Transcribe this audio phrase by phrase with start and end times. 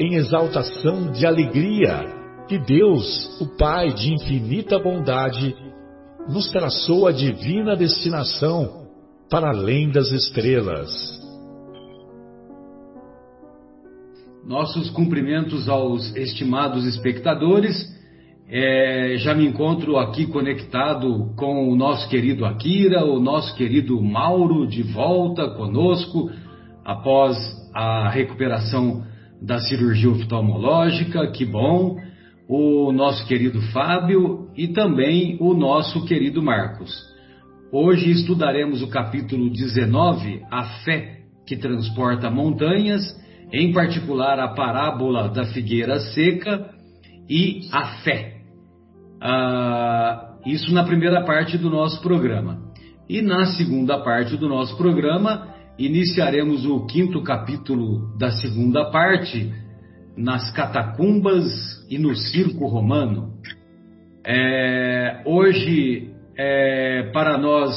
[0.00, 2.06] em exaltação de alegria
[2.48, 5.54] que Deus, o Pai de infinita bondade,
[6.26, 8.86] nos traçou a divina destinação
[9.30, 10.90] para além das estrelas.
[14.44, 18.00] Nossos cumprimentos aos estimados espectadores.
[18.52, 24.66] É, já me encontro aqui conectado com o nosso querido Akira, o nosso querido Mauro
[24.66, 26.28] de volta conosco
[26.84, 27.36] após
[27.72, 29.04] a recuperação
[29.40, 31.96] da cirurgia oftalmológica, que bom,
[32.48, 36.92] o nosso querido Fábio e também o nosso querido Marcos.
[37.72, 43.02] Hoje estudaremos o capítulo 19, A Fé que Transporta Montanhas,
[43.52, 46.70] em particular a parábola da figueira seca
[47.28, 48.36] e a fé.
[49.20, 52.70] Ah, isso na primeira parte do nosso programa.
[53.08, 55.49] E na segunda parte do nosso programa,
[55.80, 59.50] iniciaremos o quinto capítulo da segunda parte,
[60.14, 61.46] nas catacumbas
[61.88, 63.32] e no circo romano.
[64.24, 67.72] É, hoje, é, para nós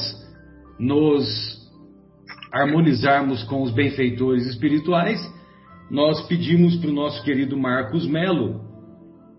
[0.77, 1.63] nos
[2.51, 5.19] harmonizarmos com os benfeitores espirituais,
[5.89, 8.61] nós pedimos para o nosso querido Marcos Melo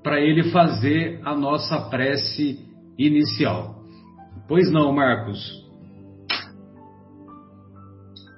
[0.03, 2.59] para ele fazer a nossa prece
[2.99, 3.83] inicial.
[4.49, 5.64] Pois não, Marcos?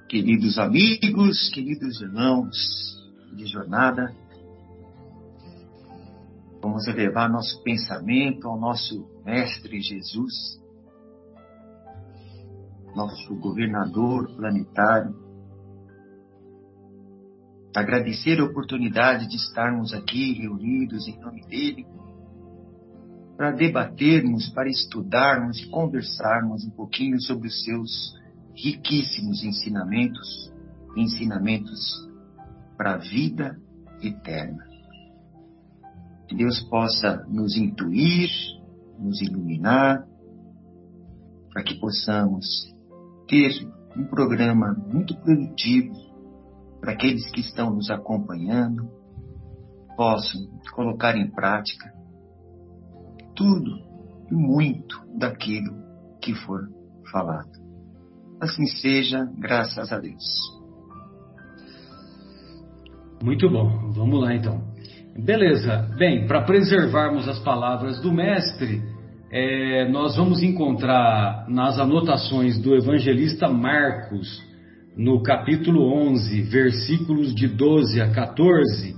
[0.07, 2.55] Queridos amigos, queridos irmãos
[3.35, 4.15] de jornada,
[6.61, 10.61] vamos elevar nosso pensamento ao nosso Mestre Jesus,
[12.95, 15.13] nosso governador planetário,
[17.75, 21.85] agradecer a oportunidade de estarmos aqui reunidos em nome dele,
[23.35, 28.16] para debatermos, para estudarmos e conversarmos um pouquinho sobre os seus
[28.57, 30.51] riquíssimos ensinamentos,
[30.95, 32.09] ensinamentos
[32.75, 33.55] para a vida
[34.01, 34.65] eterna.
[36.27, 38.29] Que Deus possa nos intuir,
[38.99, 40.05] nos iluminar,
[41.53, 42.45] para que possamos
[43.27, 43.51] ter
[43.95, 45.93] um programa muito produtivo
[46.81, 48.89] para aqueles que estão nos acompanhando,
[49.95, 50.41] possam
[50.73, 51.93] colocar em prática
[53.35, 53.71] tudo
[54.29, 55.75] e muito daquilo
[56.21, 56.69] que for
[57.11, 57.66] falado.
[58.39, 60.23] Assim seja, graças a Deus.
[63.23, 64.61] Muito bom, vamos lá então.
[65.17, 68.83] Beleza, bem, para preservarmos as palavras do Mestre,
[69.31, 74.41] é, nós vamos encontrar nas anotações do evangelista Marcos,
[74.95, 78.95] no capítulo 11, versículos de 12 a 14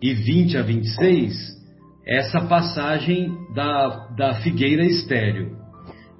[0.00, 1.34] e 20 a 26,
[2.06, 5.56] essa passagem da, da figueira estéreo.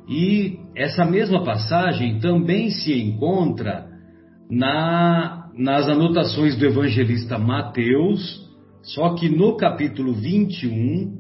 [0.09, 3.87] E essa mesma passagem também se encontra
[4.51, 8.41] na, nas anotações do evangelista Mateus,
[8.83, 11.19] só que no capítulo 21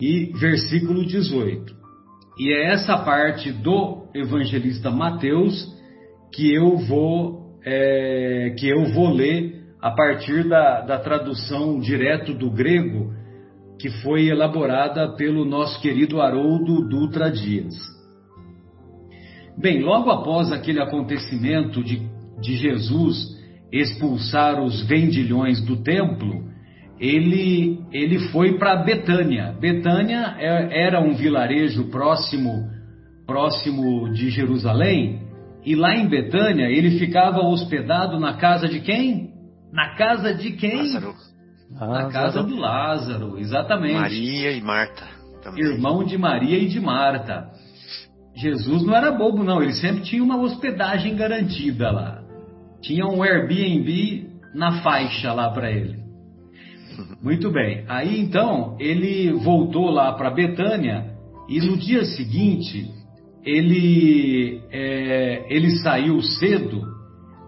[0.00, 1.74] e versículo 18.
[2.38, 5.68] E é essa parte do evangelista Mateus
[6.32, 12.50] que eu vou, é, que eu vou ler a partir da, da tradução direto do
[12.50, 13.12] grego
[13.78, 17.74] que foi elaborada pelo nosso querido Haroldo Dutra Dias.
[19.56, 22.02] Bem, logo após aquele acontecimento de,
[22.40, 23.38] de Jesus
[23.72, 26.50] expulsar os vendilhões do templo,
[26.98, 29.54] ele, ele foi para Betânia.
[29.58, 32.68] Betânia é, era um vilarejo próximo,
[33.26, 35.22] próximo de Jerusalém,
[35.64, 39.30] e lá em Betânia ele ficava hospedado na casa de quem?
[39.72, 40.76] Na casa de quem?
[40.76, 41.14] Lázaro.
[41.70, 43.94] Na casa do Lázaro, exatamente.
[43.94, 45.06] Maria e Marta.
[45.42, 45.64] Também.
[45.64, 47.48] Irmão de Maria e de Marta.
[48.40, 49.62] Jesus não era bobo, não.
[49.62, 52.22] Ele sempre tinha uma hospedagem garantida lá.
[52.80, 55.98] Tinha um Airbnb na faixa lá para ele.
[57.22, 57.84] Muito bem.
[57.86, 61.10] Aí então ele voltou lá para Betânia
[61.48, 62.88] e no dia seguinte
[63.44, 66.82] ele, é, ele saiu cedo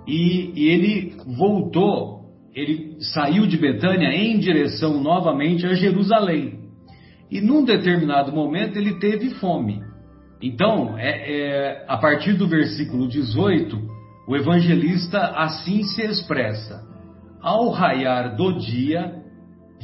[0.06, 2.22] e, e ele voltou,
[2.54, 6.60] ele saiu de Betânia em direção novamente a Jerusalém.
[7.30, 9.80] E num determinado momento ele teve fome.
[10.42, 13.78] Então, é, é, a partir do versículo 18,
[14.26, 16.82] o evangelista assim se expressa:
[17.40, 19.22] Ao raiar do dia,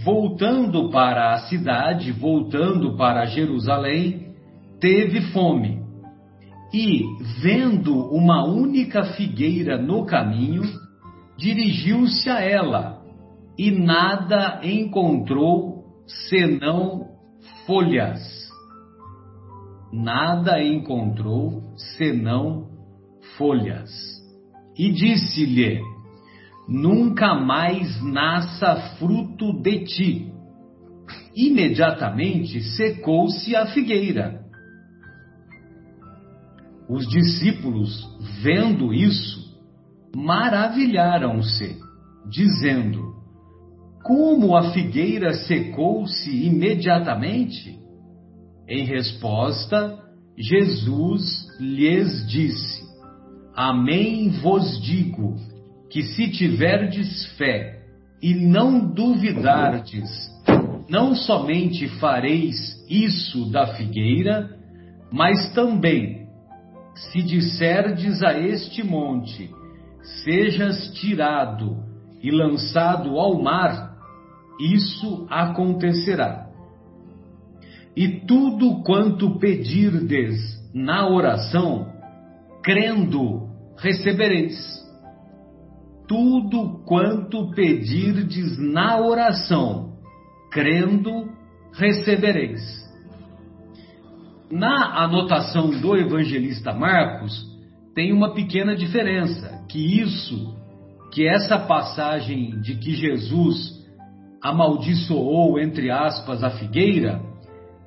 [0.05, 4.33] voltando para a cidade, voltando para Jerusalém,
[4.81, 5.79] teve fome.
[6.73, 7.03] E,
[7.41, 10.63] vendo uma única figueira no caminho,
[11.39, 13.01] dirigiu-se a ela
[13.57, 15.85] e nada encontrou
[16.29, 17.07] senão
[17.67, 18.48] folhas.
[19.93, 21.63] Nada encontrou
[21.97, 22.69] senão
[23.37, 23.91] folhas.
[24.77, 25.81] E disse-lhe:
[26.69, 30.33] Nunca mais nasça fruto de ti.
[31.35, 34.45] Imediatamente secou-se a figueira.
[36.89, 38.07] Os discípulos,
[38.43, 39.59] vendo isso,
[40.15, 41.79] maravilharam-se,
[42.29, 43.15] dizendo:
[44.03, 47.79] Como a figueira secou-se imediatamente?
[48.69, 49.99] Em resposta,
[50.37, 52.83] Jesus lhes disse:
[53.55, 55.37] Amém vos digo
[55.91, 57.83] que se tiverdes fé
[58.23, 60.11] e não duvidardes,
[60.89, 62.57] não somente fareis
[62.91, 64.51] isso da figueira,
[65.11, 66.29] mas também
[66.95, 69.51] se disserdes a este monte:
[70.25, 71.83] sejas tirado
[72.23, 73.97] e lançado ao mar,
[74.61, 76.48] isso acontecerá.
[77.99, 80.39] E tudo quanto pedirdes
[80.73, 81.93] na oração,
[82.63, 84.57] crendo, recebereis.
[86.07, 89.95] Tudo quanto pedirdes na oração,
[90.53, 91.29] crendo,
[91.73, 92.63] recebereis.
[94.49, 97.49] Na anotação do evangelista Marcos,
[97.97, 100.57] tem uma pequena diferença, que isso,
[101.13, 103.77] que essa passagem de que Jesus
[104.41, 107.27] amaldiçoou, entre aspas, a figueira,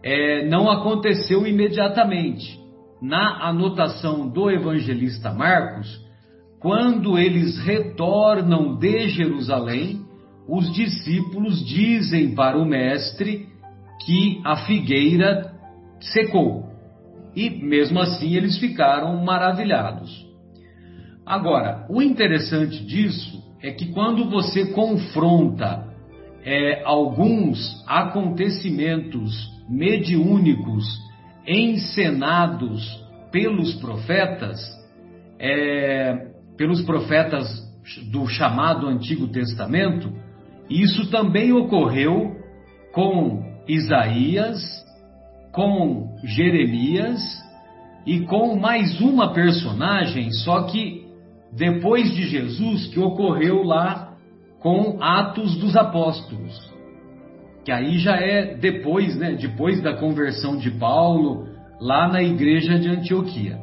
[0.04, 2.60] é, não aconteceu imediatamente.
[3.02, 6.00] Na anotação do evangelista Marcos,
[6.60, 10.06] quando eles retornam de Jerusalém,
[10.48, 13.48] os discípulos dizem para o mestre
[14.06, 15.52] que a figueira
[16.00, 16.70] secou.
[17.36, 20.30] E mesmo assim eles ficaram maravilhados.
[21.26, 25.88] Agora, o interessante disso é que quando você confronta
[26.44, 30.86] é, alguns acontecimentos mediúnicos
[31.48, 32.84] encenados
[33.32, 34.60] pelos profetas,
[35.40, 36.28] é,
[36.58, 37.48] pelos profetas
[38.12, 40.12] do chamado Antigo Testamento,
[40.70, 42.36] isso também ocorreu
[42.94, 44.82] com Isaías
[45.52, 47.22] com Jeremias
[48.06, 51.06] e com mais uma personagem, só que
[51.52, 54.14] depois de Jesus, que ocorreu lá
[54.60, 56.71] com Atos dos Apóstolos.
[57.64, 61.48] Que aí já é depois, né, depois da conversão de Paulo,
[61.80, 63.60] lá na igreja de Antioquia.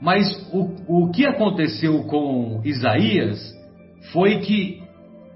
[0.00, 3.38] Mas o, o que aconteceu com Isaías
[4.12, 4.82] foi que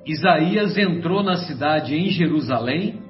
[0.05, 3.01] Isaías entrou na cidade em Jerusalém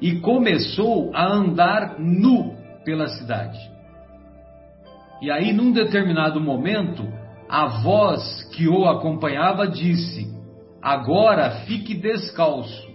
[0.00, 2.54] e começou a andar nu
[2.84, 3.58] pela cidade.
[5.20, 7.06] E aí, num determinado momento,
[7.48, 10.30] a voz que o acompanhava disse:
[10.80, 12.86] Agora fique descalço.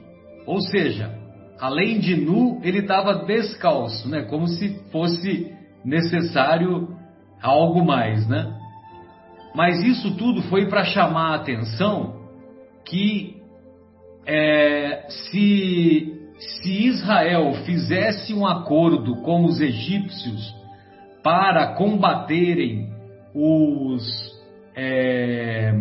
[0.46, 1.23] Ou seja,
[1.64, 4.24] além de nu, ele estava descalço, né?
[4.24, 5.50] Como se fosse
[5.86, 6.90] necessário
[7.42, 8.54] algo mais, né?
[9.56, 12.22] Mas isso tudo foi para chamar a atenção
[12.84, 13.38] que
[14.26, 20.54] é, se se Israel fizesse um acordo com os egípcios
[21.24, 22.90] para combaterem
[23.34, 24.04] os
[24.76, 25.74] é,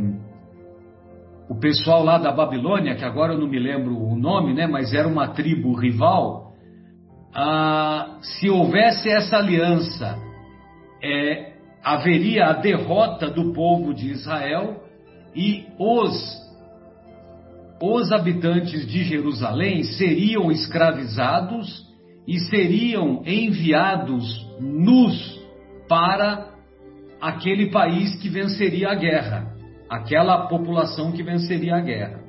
[1.52, 4.94] o pessoal lá da Babilônia, que agora eu não me lembro o nome, né, mas
[4.94, 6.54] era uma tribo rival,
[7.34, 10.18] ah, se houvesse essa aliança,
[11.02, 11.52] é,
[11.84, 14.82] haveria a derrota do povo de Israel
[15.36, 16.42] e os
[17.82, 21.84] os habitantes de Jerusalém seriam escravizados
[22.28, 25.40] e seriam enviados nus
[25.88, 26.48] para
[27.20, 29.52] aquele país que venceria a guerra,
[29.92, 32.20] aquela população que venceria a guerra.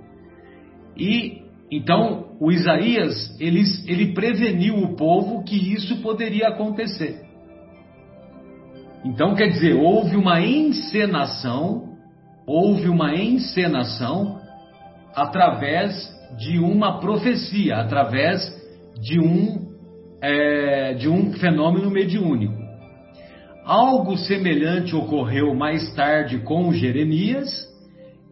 [0.97, 7.23] E então o Isaías ele, ele preveniu o povo que isso poderia acontecer.
[9.05, 11.95] Então quer dizer, houve uma encenação,
[12.45, 14.41] houve uma encenação
[15.15, 15.93] através
[16.37, 18.41] de uma profecia, através
[18.99, 19.69] de um,
[20.21, 22.62] é, de um fenômeno mediúnico.
[23.65, 27.49] Algo semelhante ocorreu mais tarde com Jeremias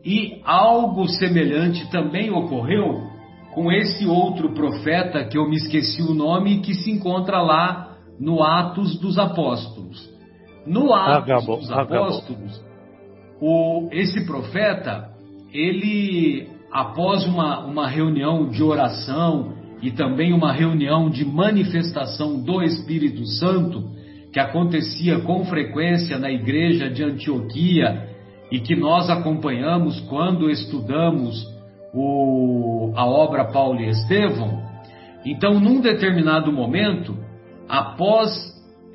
[0.04, 3.10] e algo semelhante também ocorreu
[3.54, 8.44] com esse outro profeta que eu me esqueci o nome que se encontra lá no
[8.44, 10.10] Atos dos Apóstolos.
[10.66, 12.64] No Atos Agabo, dos Apóstolos,
[13.40, 15.10] o, esse profeta,
[15.54, 23.26] ele, após uma, uma reunião de oração e também uma reunião de manifestação do Espírito
[23.26, 23.90] Santo,
[24.32, 28.10] que acontecia com frequência na igreja de Antioquia
[28.52, 31.46] e que nós acompanhamos quando estudamos
[31.94, 34.62] o, a obra Paulo e Estevão.
[35.26, 37.16] Então, num determinado momento,
[37.68, 38.32] após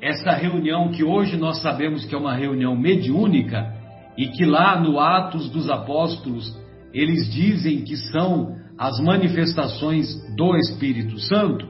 [0.01, 3.73] essa reunião que hoje nós sabemos que é uma reunião mediúnica
[4.17, 6.55] e que lá no Atos dos Apóstolos
[6.93, 11.67] eles dizem que são as manifestações do Espírito Santo.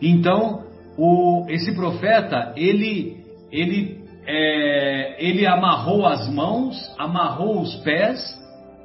[0.00, 3.16] Então, o, esse profeta, ele,
[3.50, 8.38] ele, é, ele amarrou as mãos, amarrou os pés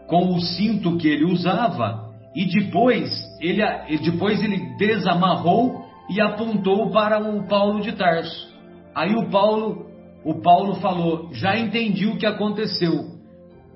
[0.07, 3.09] com o cinto que ele usava e depois
[3.41, 3.61] ele,
[4.03, 8.53] depois ele desamarrou e apontou para o Paulo de Tarso.
[8.93, 9.87] Aí o Paulo,
[10.23, 13.15] o Paulo falou: "Já entendi o que aconteceu.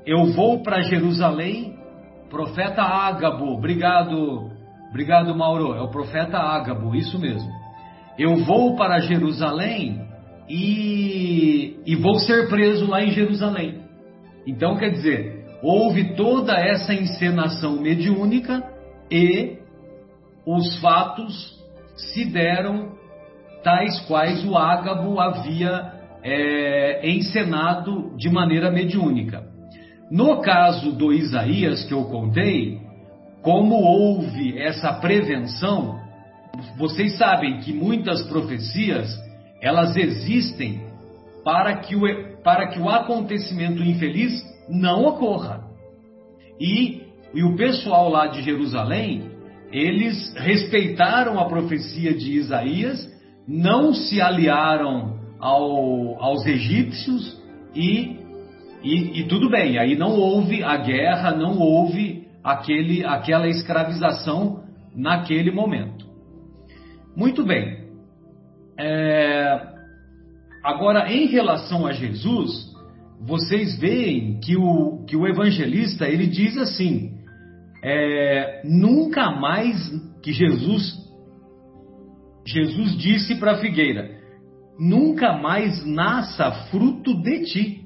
[0.06, 1.78] Eu vou para Jerusalém,
[2.30, 3.54] profeta Ágabo.
[3.54, 4.50] Obrigado,
[4.90, 5.74] obrigado Mauro.
[5.76, 7.59] É o profeta Ágabo, isso mesmo
[8.20, 10.02] eu vou para Jerusalém
[10.50, 13.80] e, e vou ser preso lá em Jerusalém.
[14.46, 18.62] Então, quer dizer, houve toda essa encenação mediúnica
[19.10, 19.58] e
[20.46, 21.58] os fatos
[21.96, 22.98] se deram
[23.64, 29.44] tais quais o Ágabo havia é, encenado de maneira mediúnica.
[30.12, 32.80] No caso do Isaías que eu contei,
[33.42, 36.09] como houve essa prevenção,
[36.78, 39.10] vocês sabem que muitas profecias
[39.62, 40.82] elas existem
[41.44, 42.02] para que o,
[42.44, 45.64] para que o acontecimento infeliz não ocorra.
[46.60, 47.04] E,
[47.34, 49.32] e o pessoal lá de Jerusalém,
[49.72, 53.08] eles respeitaram a profecia de Isaías,
[53.48, 57.40] não se aliaram ao, aos egípcios
[57.74, 58.18] e,
[58.84, 64.64] e, e, tudo bem, aí não houve a guerra, não houve aquele, aquela escravização
[64.96, 66.09] naquele momento.
[67.20, 67.80] Muito bem.
[68.80, 69.60] É...
[70.64, 72.50] Agora, em relação a Jesus,
[73.20, 77.12] vocês veem que o, que o evangelista ele diz assim:
[77.84, 79.76] é, nunca mais
[80.24, 80.98] que Jesus
[82.48, 84.10] Jesus disse para a figueira:
[84.80, 87.86] nunca mais nasça fruto de ti.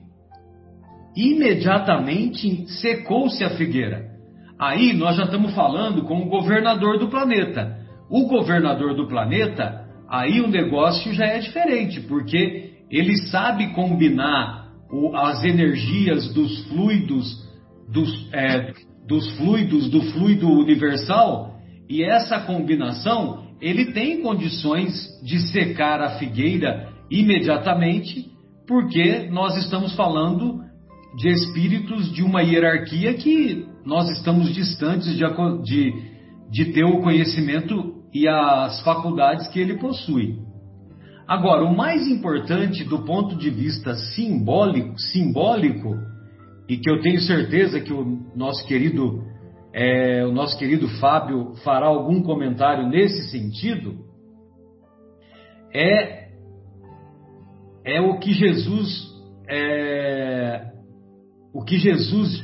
[1.16, 4.12] Imediatamente secou-se a figueira.
[4.60, 10.42] Aí nós já estamos falando com o governador do planeta o governador do planeta, aí
[10.42, 17.44] o negócio já é diferente, porque ele sabe combinar o, as energias dos fluidos,
[17.92, 18.74] dos, é,
[19.08, 21.56] dos fluidos, do fluido universal,
[21.90, 24.94] e essa combinação ele tem condições
[25.24, 28.32] de secar a figueira imediatamente,
[28.68, 30.62] porque nós estamos falando
[31.16, 35.24] de espíritos de uma hierarquia que nós estamos distantes de,
[35.64, 35.94] de,
[36.54, 40.38] de ter o conhecimento e as faculdades que ele possui.
[41.28, 45.96] Agora, o mais importante do ponto de vista simbólico, simbólico
[46.70, 48.06] e que eu tenho certeza que o
[48.36, 49.24] nosso querido
[49.74, 54.06] é, o nosso querido Fábio fará algum comentário nesse sentido,
[55.74, 56.28] é
[57.84, 59.12] é o que Jesus
[59.50, 60.72] é,
[61.52, 62.44] o que Jesus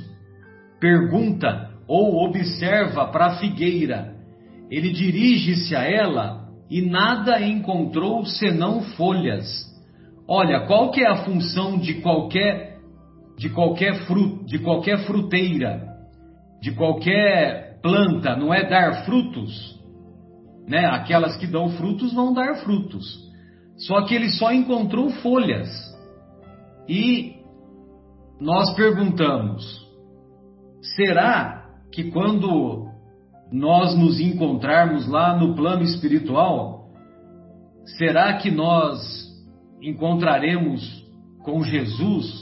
[0.80, 4.20] pergunta ou observa para a figueira
[4.70, 9.68] ele dirige-se a ela e nada encontrou senão folhas.
[10.28, 12.70] Olha, qual que é a função de qualquer
[13.36, 15.96] de qualquer fruto, de qualquer fruteira,
[16.62, 19.80] de qualquer planta, não é dar frutos,
[20.68, 20.86] né?
[20.86, 23.06] Aquelas que dão frutos vão dar frutos.
[23.78, 25.70] Só que ele só encontrou folhas.
[26.88, 27.38] E
[28.42, 29.64] nós perguntamos:
[30.98, 31.59] será
[31.92, 32.88] que quando
[33.52, 36.90] nós nos encontrarmos lá no plano espiritual,
[37.98, 39.28] será que nós
[39.82, 41.06] encontraremos
[41.44, 42.42] com Jesus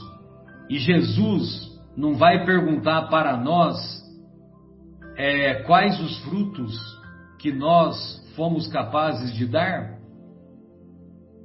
[0.69, 3.77] e Jesus não vai perguntar para nós
[5.15, 6.75] é, quais os frutos
[7.39, 9.97] que nós fomos capazes de dar?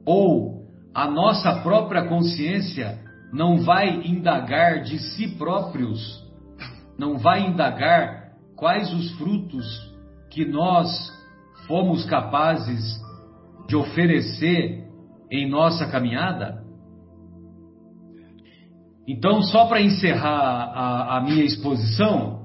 [0.04, 3.00] Ou a nossa própria consciência
[3.32, 6.22] não vai indagar de si próprios
[7.02, 9.66] não vai indagar quais os frutos
[10.30, 10.88] que nós
[11.66, 12.80] fomos capazes
[13.66, 14.85] de oferecer
[15.28, 16.62] em nossa caminhada?
[19.09, 22.42] Então, só para encerrar a, a, minha exposição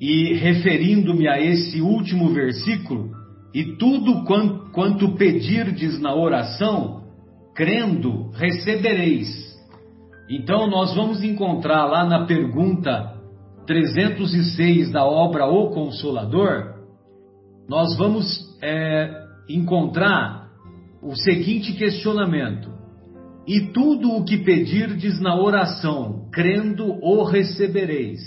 [0.00, 3.10] e referindo-me a esse último versículo,
[3.52, 7.02] e tudo quanto, quanto pedirdes na oração,
[7.54, 9.28] crendo, recebereis.
[10.30, 13.17] Então, nós vamos encontrar lá na pergunta
[13.68, 16.74] 306 da obra O Consolador,
[17.68, 18.26] nós vamos
[18.62, 19.10] é,
[19.46, 20.48] encontrar
[21.02, 22.70] o seguinte questionamento:
[23.46, 28.20] E tudo o que pedirdes na oração, crendo, o recebereis.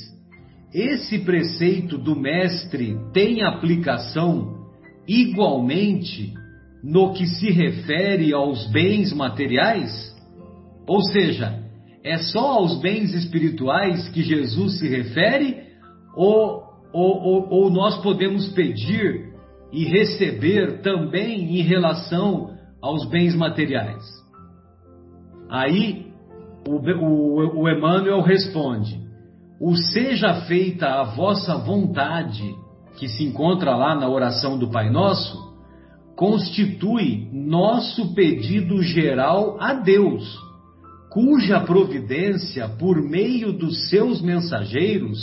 [0.71, 4.69] Esse preceito do Mestre tem aplicação
[5.07, 6.35] igualmente
[6.83, 10.15] no que se refere aos bens materiais?
[10.87, 11.61] Ou seja,
[12.03, 15.63] é só aos bens espirituais que Jesus se refere?
[16.15, 19.31] Ou, ou, ou, ou nós podemos pedir
[19.71, 24.03] e receber também em relação aos bens materiais?
[25.49, 26.11] Aí
[26.67, 28.99] o, o, o Emmanuel responde:
[29.59, 32.55] O seja feita a vossa vontade,
[32.97, 35.51] que se encontra lá na oração do Pai Nosso,
[36.15, 40.50] constitui nosso pedido geral a Deus,
[41.11, 45.19] cuja providência, por meio dos seus mensageiros,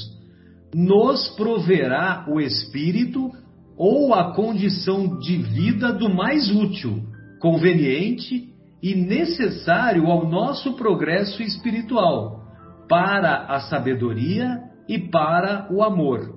[0.75, 3.31] nos proverá o Espírito
[3.75, 7.03] ou a condição de vida do mais útil,
[7.41, 8.51] conveniente
[8.83, 12.43] e necessário ao nosso progresso espiritual,
[12.87, 16.37] para a sabedoria e para o amor.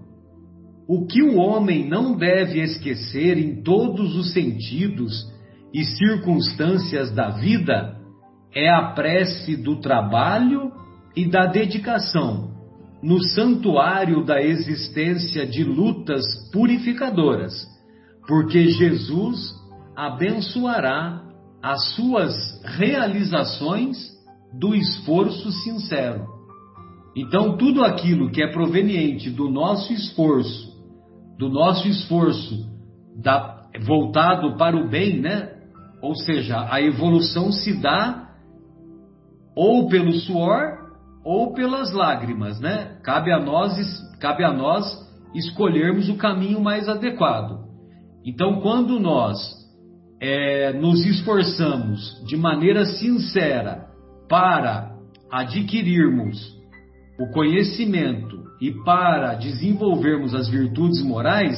[0.87, 5.29] O que o homem não deve esquecer em todos os sentidos
[5.73, 8.00] e circunstâncias da vida
[8.53, 10.71] é a prece do trabalho
[11.15, 12.51] e da dedicação
[13.01, 17.53] no santuário da existência de lutas purificadoras,
[18.27, 19.53] porque Jesus
[19.95, 21.23] abençoará
[21.63, 22.33] as suas
[22.63, 23.97] realizações
[24.53, 26.25] do esforço sincero.
[27.15, 30.71] Então, tudo aquilo que é proveniente do nosso esforço,
[31.37, 32.69] do nosso esforço
[33.21, 35.49] da, voltado para o bem, né?
[36.01, 38.30] Ou seja, a evolução se dá
[39.55, 40.81] ou pelo suor
[41.23, 42.97] ou pelas lágrimas, né?
[43.03, 43.73] Cabe a nós,
[44.19, 44.85] cabe a nós
[45.35, 47.65] escolhermos o caminho mais adequado.
[48.25, 49.37] Então, quando nós
[50.19, 53.87] é, nos esforçamos de maneira sincera
[54.27, 54.91] para
[55.31, 56.37] adquirirmos
[57.19, 61.57] o conhecimento e para desenvolvermos as virtudes morais,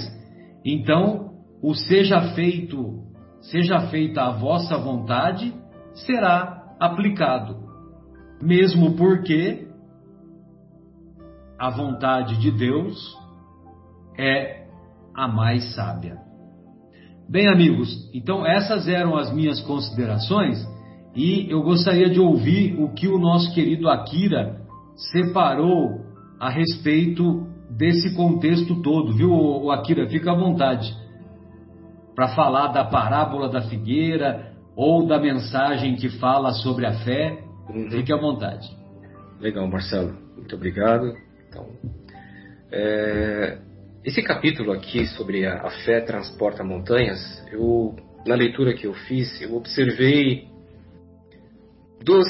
[0.66, 3.02] então o seja feito,
[3.42, 5.54] seja feita a vossa vontade,
[5.94, 7.73] será aplicado
[8.44, 9.66] mesmo porque
[11.58, 13.18] a vontade de Deus
[14.18, 14.68] é
[15.16, 16.18] a mais sábia.
[17.30, 20.58] Bem, amigos, então essas eram as minhas considerações
[21.16, 24.62] e eu gostaria de ouvir o que o nosso querido Akira
[25.12, 26.02] separou
[26.38, 30.10] a respeito desse contexto todo, viu, Akira?
[30.10, 30.94] Fica à vontade
[32.14, 37.90] para falar da parábola da figueira ou da mensagem que fala sobre a fé Uhum.
[37.90, 38.68] Fique à vontade.
[39.40, 40.18] Legal, Marcelo.
[40.38, 41.16] Muito obrigado.
[41.48, 41.68] Então,
[42.72, 43.60] é,
[44.04, 47.20] esse capítulo aqui sobre a, a, fé transporta montanhas,
[47.52, 47.96] eu,
[48.26, 50.48] na leitura que eu fiz, eu observei
[52.04, 52.28] duas,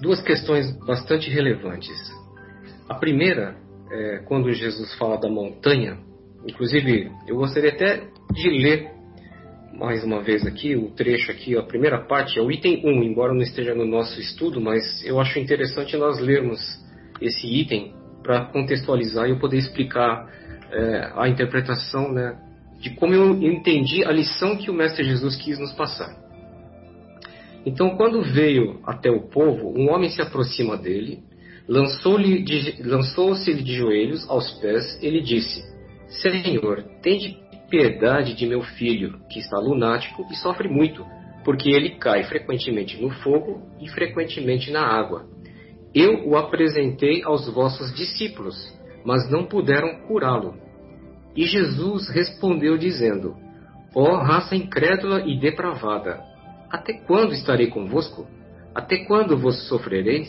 [0.00, 1.96] duas questões bastante relevantes.
[2.88, 3.56] A primeira,
[3.90, 5.98] é, quando Jesus fala da montanha,
[6.46, 8.90] inclusive eu gostaria até de ler
[9.82, 13.34] mais uma vez aqui, o trecho aqui, a primeira parte é o item 1, embora
[13.34, 16.60] não esteja no nosso estudo, mas eu acho interessante nós lermos
[17.20, 17.92] esse item
[18.22, 20.30] para contextualizar e eu poder explicar
[20.70, 22.38] é, a interpretação né,
[22.80, 26.16] de como eu entendi a lição que o Mestre Jesus quis nos passar.
[27.66, 31.24] Então, quando veio até o povo, um homem se aproxima dele,
[31.68, 35.60] lançou-se de, lançou de joelhos aos pés, ele disse:
[36.08, 37.41] Senhor, tende
[37.72, 41.06] piedade de meu filho, que está lunático e sofre muito,
[41.42, 45.24] porque ele cai frequentemente no fogo e frequentemente na água.
[45.94, 48.54] Eu o apresentei aos vossos discípulos,
[49.06, 50.54] mas não puderam curá-lo.
[51.34, 53.34] E Jesus respondeu, dizendo:
[53.94, 56.20] Ó oh, raça incrédula e depravada,
[56.70, 58.26] até quando estarei convosco?
[58.74, 60.28] Até quando vos sofrereis?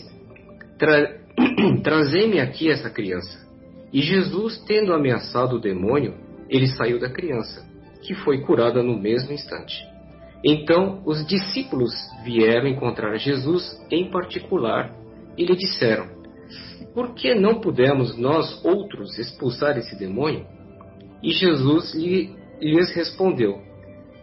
[0.79, 1.19] Tra...
[1.83, 3.45] Trazei-me aqui essa criança.
[3.91, 6.15] E Jesus, tendo ameaçado o demônio,
[6.53, 7.65] ele saiu da criança,
[8.03, 9.75] que foi curada no mesmo instante.
[10.43, 11.91] Então os discípulos
[12.23, 14.93] vieram encontrar Jesus em particular
[15.35, 16.07] e lhe disseram:
[16.93, 20.45] Por que não pudemos nós outros expulsar esse demônio?
[21.23, 23.59] E Jesus lhe, lhes respondeu: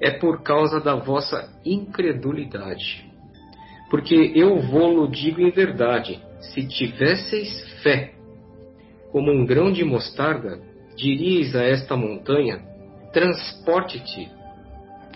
[0.01, 3.11] É por causa da vossa incredulidade.
[3.90, 8.12] Porque eu vou-lo digo em verdade: se tivesseis fé,
[9.11, 10.69] como um grão de mostarda,
[11.00, 12.60] diríeis a esta montanha:
[13.12, 14.30] transporte-te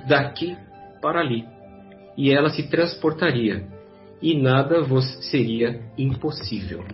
[0.09, 0.57] daqui
[1.01, 1.45] para ali,
[2.17, 3.67] e ela se transportaria,
[4.21, 6.85] e nada vos seria impossível.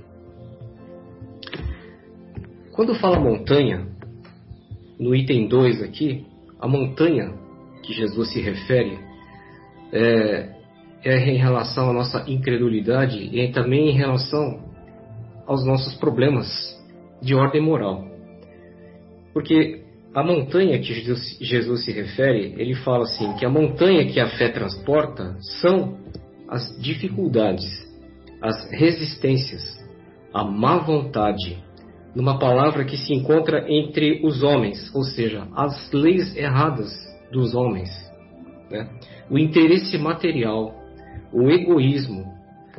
[2.73, 3.87] Quando fala montanha,
[4.99, 6.27] no item 2 aqui,
[6.59, 7.33] a montanha
[7.83, 8.99] que Jesus se refere
[9.93, 10.49] é,
[11.05, 14.71] é em relação à nossa incredulidade e também em relação
[15.47, 16.47] aos nossos problemas
[17.23, 18.10] de ordem moral.
[19.33, 19.83] Porque
[20.15, 24.29] a montanha que Jesus, Jesus se refere, ele fala assim, que a montanha que a
[24.31, 25.99] fé transporta são
[26.49, 27.71] as dificuldades,
[28.43, 29.63] as resistências,
[30.35, 31.63] a má vontade,
[32.15, 36.93] numa palavra que se encontra entre os homens, ou seja, as leis erradas
[37.31, 37.91] dos homens,
[38.69, 38.89] né?
[39.31, 40.75] o interesse material,
[41.33, 42.25] o egoísmo,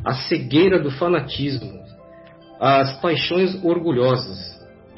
[0.04, 1.80] a cegueira do fanatismo,
[2.60, 4.51] as paixões orgulhosas.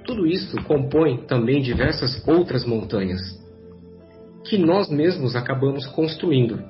[0.06, 3.22] Tudo isso compõe também diversas outras montanhas
[4.46, 6.62] que nós mesmos acabamos construindo,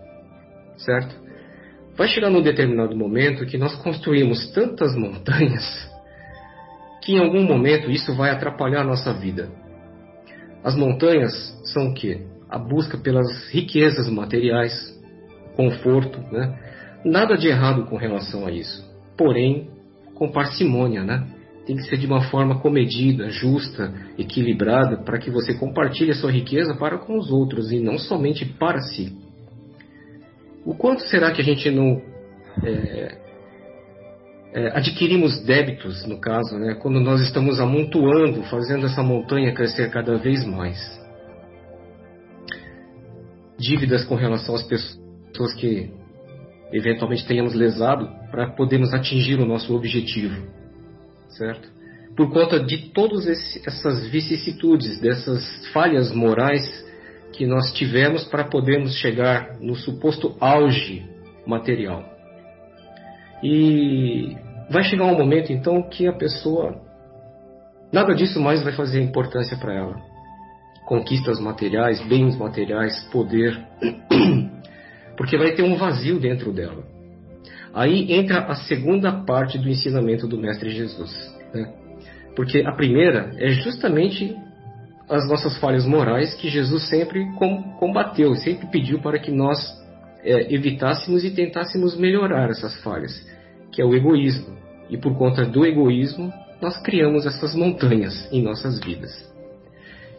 [0.77, 1.15] certo?
[1.95, 5.91] Vai chegar num determinado momento que nós construímos tantas montanhas
[7.03, 9.49] que em algum momento isso vai atrapalhar a nossa vida.
[10.63, 11.33] As montanhas
[11.65, 12.21] são o quê?
[12.49, 14.73] A busca pelas riquezas materiais,
[15.55, 16.57] conforto, né?
[17.03, 18.81] Nada de errado com relação a isso.
[19.17, 19.69] Porém,
[20.15, 21.27] com parcimônia, né?
[21.65, 26.31] Tem que ser de uma forma comedida, justa, equilibrada, para que você compartilhe a sua
[26.31, 29.17] riqueza para com os outros e não somente para si.
[30.65, 32.01] O quanto será que a gente não
[32.61, 33.17] é,
[34.53, 40.17] é, adquirimos débitos, no caso, né, quando nós estamos amontoando, fazendo essa montanha crescer cada
[40.17, 40.77] vez mais?
[43.57, 45.91] Dívidas com relação às pessoas que
[46.71, 50.47] eventualmente tenhamos lesado para podermos atingir o nosso objetivo,
[51.37, 51.67] certo?
[52.15, 56.63] Por conta de todas essas vicissitudes, dessas falhas morais
[57.33, 61.03] que nós tivemos para podermos chegar no suposto auge
[61.45, 62.03] material.
[63.43, 64.37] E
[64.69, 66.79] vai chegar um momento então que a pessoa
[67.91, 69.95] nada disso mais vai fazer importância para ela.
[70.85, 73.59] Conquistas materiais, bens materiais, poder,
[75.17, 76.83] porque vai ter um vazio dentro dela.
[77.73, 81.11] Aí entra a segunda parte do ensinamento do Mestre Jesus.
[81.53, 81.73] Né?
[82.35, 84.35] Porque a primeira é justamente
[85.09, 87.25] as nossas falhas morais que Jesus sempre
[87.79, 89.59] combateu, sempre pediu para que nós
[90.23, 93.13] é, evitássemos e tentássemos melhorar essas falhas,
[93.71, 94.55] que é o egoísmo.
[94.89, 96.31] E por conta do egoísmo,
[96.61, 99.11] nós criamos essas montanhas em nossas vidas.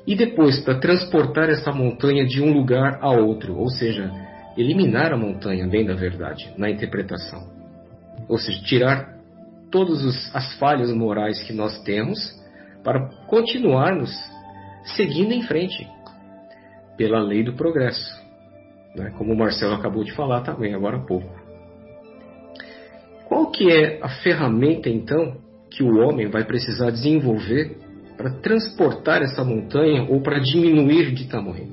[0.07, 4.13] E depois, para transportar essa montanha de um lugar a outro, ou seja,
[4.57, 7.49] eliminar a montanha, bem da verdade, na interpretação.
[8.29, 9.15] Ou seja, tirar
[9.71, 12.19] todas as falhas morais que nós temos
[12.83, 14.11] para continuarmos
[14.97, 15.89] seguindo em frente
[16.97, 18.15] pela lei do progresso,
[18.95, 19.13] né?
[19.19, 21.29] como o Marcelo acabou de falar também agora há pouco.
[23.27, 25.39] Qual que é a ferramenta então
[25.71, 27.79] que o homem vai precisar desenvolver
[28.17, 31.73] para transportar essa montanha ou para diminuir de tamanho?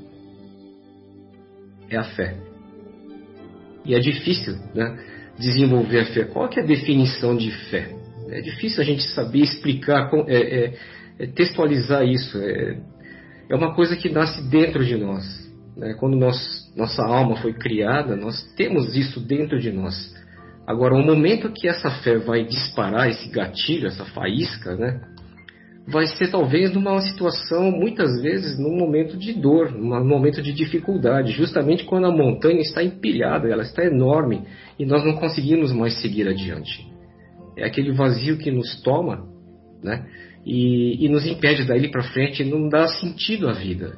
[1.89, 2.50] É a fé.
[3.85, 4.97] E é difícil né,
[5.39, 6.25] desenvolver a fé.
[6.25, 7.95] Qual é a definição de fé?
[8.29, 10.73] É difícil a gente saber explicar, é, é,
[11.19, 12.37] é textualizar isso.
[12.37, 12.77] É,
[13.49, 15.25] é uma coisa que nasce dentro de nós.
[15.75, 15.95] Né?
[15.99, 16.37] Quando nós,
[16.75, 20.13] nossa alma foi criada, nós temos isso dentro de nós.
[20.65, 25.01] Agora, o momento que essa fé vai disparar esse gatilho, essa faísca, né?
[25.87, 31.31] Vai ser talvez numa situação, muitas vezes, num momento de dor, num momento de dificuldade,
[31.31, 34.43] justamente quando a montanha está empilhada, ela está enorme
[34.77, 36.87] e nós não conseguimos mais seguir adiante.
[37.57, 39.27] É aquele vazio que nos toma,
[39.83, 40.05] né?
[40.45, 43.97] e, e nos impede daí para frente, não dá sentido à vida.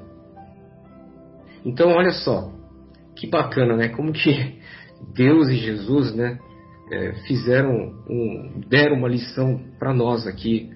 [1.66, 2.52] Então, olha só,
[3.16, 3.90] que bacana, né?
[3.90, 4.60] Como que
[5.16, 6.38] Deus e Jesus, né,
[6.92, 10.70] é, fizeram, um, deram uma lição para nós aqui,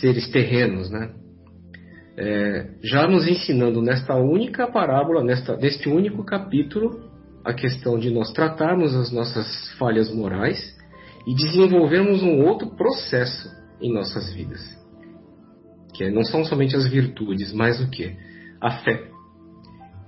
[0.00, 1.12] seres terrenos, né?
[2.18, 7.10] É, já nos ensinando nesta única parábola, nesta, neste único capítulo,
[7.44, 10.58] a questão de nós tratarmos as nossas falhas morais
[11.26, 14.76] e desenvolvermos um outro processo em nossas vidas
[15.96, 18.14] que é, não são somente as virtudes, mas o que?
[18.60, 19.10] A fé.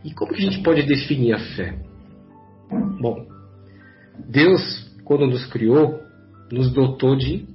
[0.05, 1.79] E como que a gente pode definir a fé?
[3.01, 3.27] Bom,
[4.29, 4.61] Deus,
[5.05, 5.99] quando nos criou,
[6.53, 7.47] nos dotou de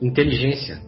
[0.00, 0.80] inteligência.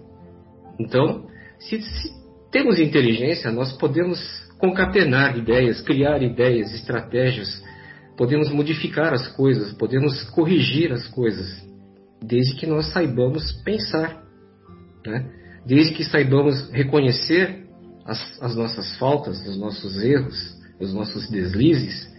[0.79, 1.27] Então,
[1.59, 2.11] se, se
[2.51, 4.19] temos inteligência, nós podemos
[4.59, 7.63] concatenar ideias, criar ideias, estratégias,
[8.17, 11.67] podemos modificar as coisas, podemos corrigir as coisas,
[12.23, 14.23] desde que nós saibamos pensar,
[15.05, 15.29] né?
[15.67, 17.67] desde que saibamos reconhecer
[18.05, 22.11] as, as nossas faltas, os nossos erros, os nossos deslizes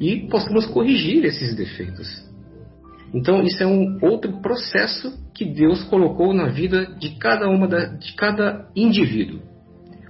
[0.00, 2.08] e possamos corrigir esses defeitos.
[3.14, 7.84] Então, isso é um outro processo que Deus colocou na vida de cada uma da,
[7.84, 9.40] de cada indivíduo.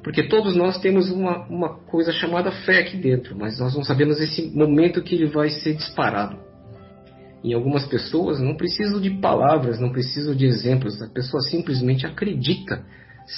[0.03, 4.21] Porque todos nós temos uma, uma coisa chamada fé aqui dentro, mas nós não sabemos
[4.21, 6.37] esse momento que ele vai ser disparado.
[7.45, 12.85] Em algumas pessoas não precisam de palavras, não precisam de exemplos, a pessoa simplesmente acredita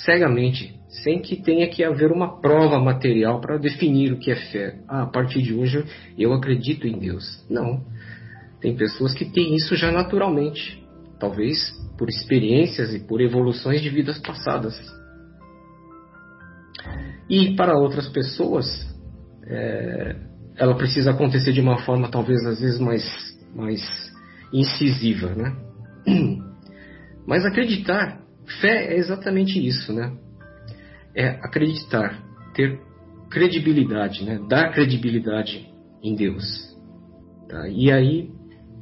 [0.05, 4.79] cegamente, sem que tenha que haver uma prova material para definir o que é fé.
[4.88, 5.85] Ah, a partir de hoje
[6.18, 7.44] eu acredito em Deus.
[7.50, 7.83] Não.
[8.64, 10.83] Tem pessoas que têm isso já naturalmente,
[11.20, 14.74] talvez por experiências e por evoluções de vidas passadas.
[17.29, 18.66] E para outras pessoas,
[19.46, 20.16] é,
[20.57, 23.05] ela precisa acontecer de uma forma talvez às vezes mais,
[23.55, 23.83] mais
[24.50, 25.55] incisiva, né?
[27.29, 28.22] Mas acreditar,
[28.62, 30.11] fé é exatamente isso, né?
[31.14, 32.18] É acreditar,
[32.55, 32.81] ter
[33.31, 34.40] credibilidade, né?
[34.48, 35.70] Dar credibilidade
[36.03, 36.74] em Deus.
[37.46, 37.68] Tá?
[37.68, 38.33] E aí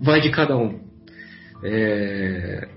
[0.03, 0.81] vai de cada um.
[1.65, 2.69] É...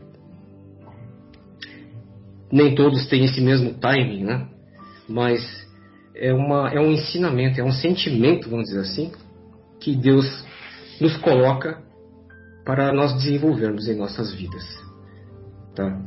[2.52, 4.48] Nem todos têm esse mesmo timing, né?
[5.10, 5.42] Mas
[6.16, 9.12] é, uma, é um ensinamento, é um sentimento, vamos dizer assim,
[9.80, 10.26] que Deus
[11.02, 11.84] nos coloca
[12.64, 14.64] para nós desenvolvermos em nossas vidas.
[15.76, 16.02] Tá?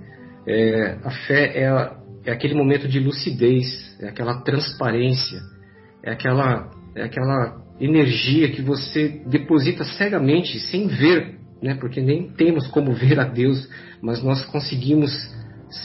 [0.46, 1.92] É, a fé é,
[2.24, 5.40] é aquele momento de lucidez, é aquela transparência,
[6.02, 11.74] é aquela, é aquela energia que você deposita cegamente, sem ver, né?
[11.74, 13.68] porque nem temos como ver a Deus,
[14.02, 15.12] mas nós conseguimos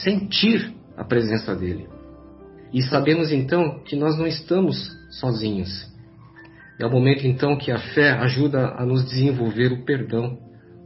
[0.02, 1.88] sentir a presença dele.
[2.72, 5.92] E sabemos então que nós não estamos sozinhos.
[6.80, 10.38] É o momento então que a fé ajuda a nos desenvolver o perdão,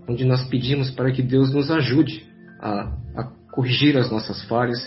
[0.06, 2.26] onde nós pedimos para que Deus nos ajude
[2.60, 4.78] a, a corrigir as nossas falhas,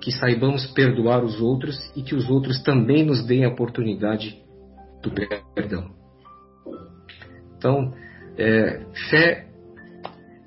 [0.00, 4.38] que saibamos perdoar os outros e que os outros também nos deem a oportunidade
[5.02, 5.10] do
[5.54, 5.90] perdão.
[7.56, 7.92] Então,
[8.38, 9.46] é, fé,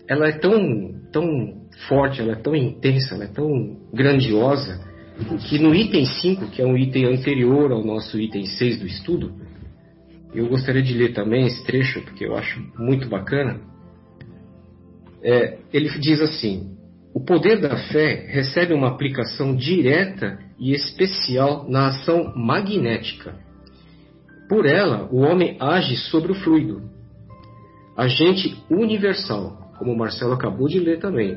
[0.08, 4.80] ela é tão, tão forte, ela é tão intensa, ela é tão grandiosa,
[5.48, 9.34] que no item 5, que é um item anterior ao nosso item 6 do estudo,
[10.34, 13.62] eu gostaria de ler também esse trecho, porque eu acho muito bacana.
[15.22, 16.76] É, ele diz assim:
[17.14, 23.36] o poder da fé recebe uma aplicação direta e especial na ação magnética
[24.54, 26.84] por ela, o homem age sobre o fluido,
[27.98, 31.36] agente universal, como o Marcelo acabou de ler também,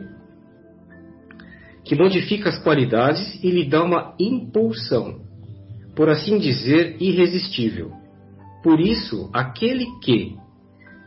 [1.82, 5.22] que modifica as qualidades e lhe dá uma impulsão,
[5.94, 7.90] por assim dizer, irresistível.
[8.62, 10.36] Por isso, aquele que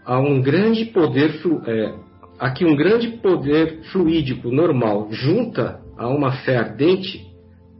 [0.04, 1.94] a um grande poder é,
[2.40, 7.24] a que um grande poder fluídico normal junta a uma fé ardente,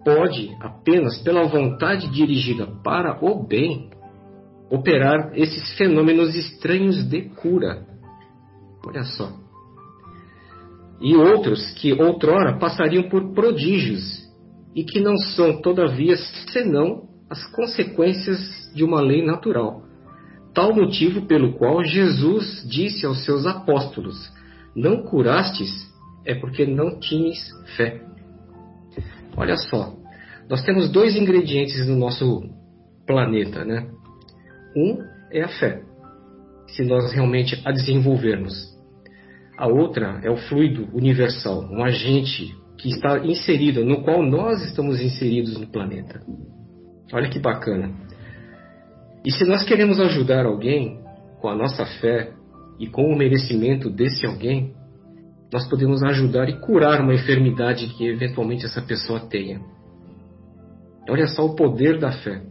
[0.06, 3.90] pode, apenas pela vontade dirigida para o bem,
[4.70, 7.86] operar esses fenômenos estranhos de cura.
[8.86, 9.32] Olha só.
[11.02, 14.28] E outros que outrora passariam por prodígios
[14.76, 16.16] e que não são, todavia,
[16.52, 18.40] senão as consequências
[18.74, 19.84] de uma lei natural.
[20.54, 24.18] Tal motivo pelo qual Jesus disse aos seus apóstolos:
[24.76, 25.70] Não curastes
[26.26, 27.38] é porque não tinhas
[27.78, 28.02] fé.
[29.38, 29.96] Olha só,
[30.50, 32.42] nós temos dois ingredientes no nosso
[33.06, 33.90] planeta, né?
[34.76, 35.82] Um é a fé,
[36.68, 38.54] se nós realmente a desenvolvermos.
[39.58, 45.02] A outra é o fluido universal, um agente que está inserido, no qual nós estamos
[45.02, 46.22] inseridos no planeta.
[47.12, 47.92] Olha que bacana.
[49.26, 51.00] E se nós queremos ajudar alguém
[51.42, 52.32] com a nossa fé
[52.80, 54.74] e com o merecimento desse alguém,
[55.52, 59.60] nós podemos ajudar e curar uma enfermidade que eventualmente essa pessoa tenha.
[61.10, 62.42] Olha só o poder da fé.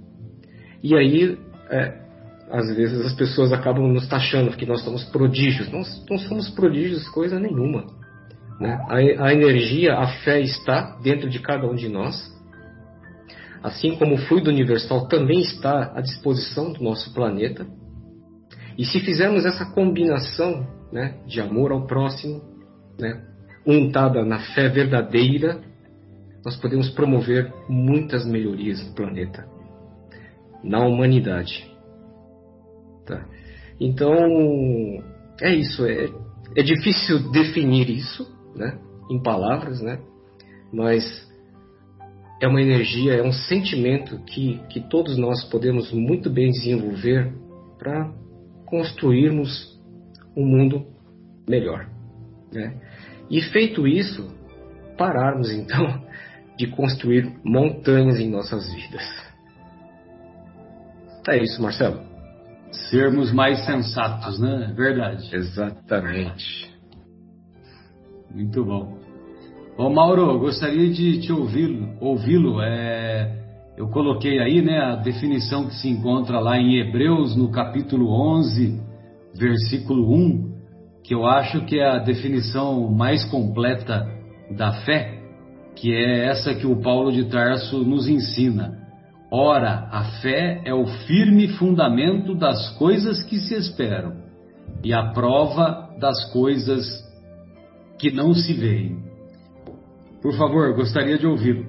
[0.82, 1.38] E aí,
[1.70, 2.07] é,
[2.50, 5.70] às vezes as pessoas acabam nos taxando que nós somos prodígios.
[5.70, 7.86] Não, não somos prodígios coisa nenhuma.
[8.60, 8.78] Né?
[8.88, 12.36] A, a energia, a fé está dentro de cada um de nós.
[13.62, 17.66] Assim como o fluido universal também está à disposição do nosso planeta.
[18.76, 22.40] E se fizermos essa combinação né, de amor ao próximo,
[22.98, 23.24] né,
[23.66, 25.60] untada na fé verdadeira,
[26.44, 29.46] nós podemos promover muitas melhorias no planeta,
[30.62, 31.67] na humanidade.
[33.08, 33.24] Tá?
[33.80, 34.14] Então,
[35.40, 35.84] é isso.
[35.86, 36.08] É,
[36.54, 38.78] é difícil definir isso, né?
[39.10, 39.98] em palavras, né?
[40.72, 41.02] Mas
[42.40, 47.32] é uma energia, é um sentimento que, que todos nós podemos muito bem desenvolver
[47.78, 48.12] para
[48.66, 49.80] construirmos
[50.36, 50.86] um mundo
[51.48, 51.88] melhor.
[52.52, 52.76] Né?
[53.30, 54.28] E feito isso,
[54.96, 56.04] pararmos então
[56.56, 59.02] de construir montanhas em nossas vidas.
[61.28, 62.07] É isso, Marcelo.
[62.90, 64.72] Sermos mais sensatos, né?
[64.76, 65.34] Verdade.
[65.34, 66.70] Exatamente.
[68.30, 68.98] Muito bom.
[69.76, 71.96] Bom, Mauro, gostaria de te ouvi-lo.
[72.00, 72.60] Ouvi-lo.
[72.60, 73.38] É,
[73.76, 78.80] eu coloquei aí, né, a definição que se encontra lá em Hebreus, no capítulo 11,
[79.38, 80.52] versículo 1,
[81.04, 84.04] que eu acho que é a definição mais completa
[84.56, 85.22] da fé,
[85.76, 88.87] que é essa que o Paulo de Tarso nos ensina.
[89.30, 94.16] Ora, a fé é o firme fundamento das coisas que se esperam
[94.82, 96.82] e a prova das coisas
[97.98, 99.02] que não se veem.
[100.22, 101.66] Por favor, gostaria de ouvi-lo.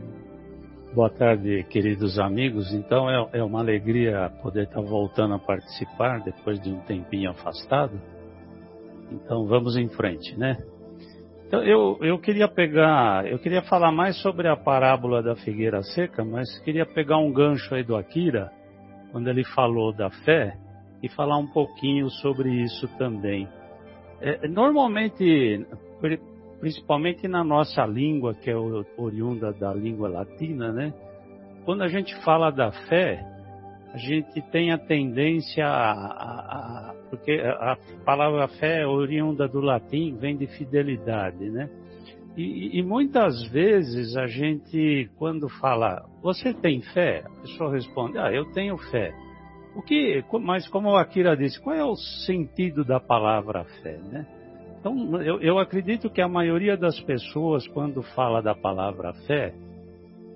[0.95, 2.73] Boa tarde, queridos amigos.
[2.73, 7.99] Então é, é, uma alegria poder estar voltando a participar depois de um tempinho afastado.
[9.11, 10.57] Então vamos em frente, né?
[11.49, 16.23] Então, eu, eu queria pegar, eu queria falar mais sobre a parábola da figueira seca,
[16.23, 18.51] mas queria pegar um gancho aí do Akira,
[19.11, 20.55] quando ele falou da fé,
[21.01, 23.47] e falar um pouquinho sobre isso também.
[24.21, 25.65] É, normalmente,
[26.59, 28.55] principalmente na nossa língua, que é
[28.95, 30.93] oriunda da língua latina, né?
[31.65, 33.25] Quando a gente fala da fé,
[33.91, 40.15] a gente tem a tendência a, a, a, porque a palavra fé oriunda do latim
[40.15, 41.69] vem de fidelidade, né?
[42.37, 47.23] E, e, muitas vezes a gente, quando fala, você tem fé?
[47.25, 49.11] A pessoa responde, ah, eu tenho fé.
[49.75, 51.95] O que, mas como a Akira disse, qual é o
[52.25, 54.25] sentido da palavra fé, né?
[54.79, 59.53] Então, eu, eu acredito que a maioria das pessoas, quando fala da palavra fé,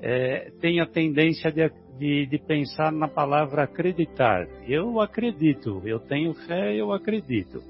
[0.01, 1.61] é, tem a tendência de
[1.97, 4.47] de, de pensar na palavra acreditar.
[4.67, 7.61] Eu acredito, eu tenho fé, eu acredito.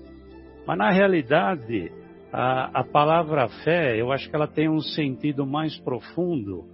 [0.66, 1.92] Mas na realidade,
[2.32, 6.66] a, a palavra fé, eu acho que ela tem um sentido mais profundo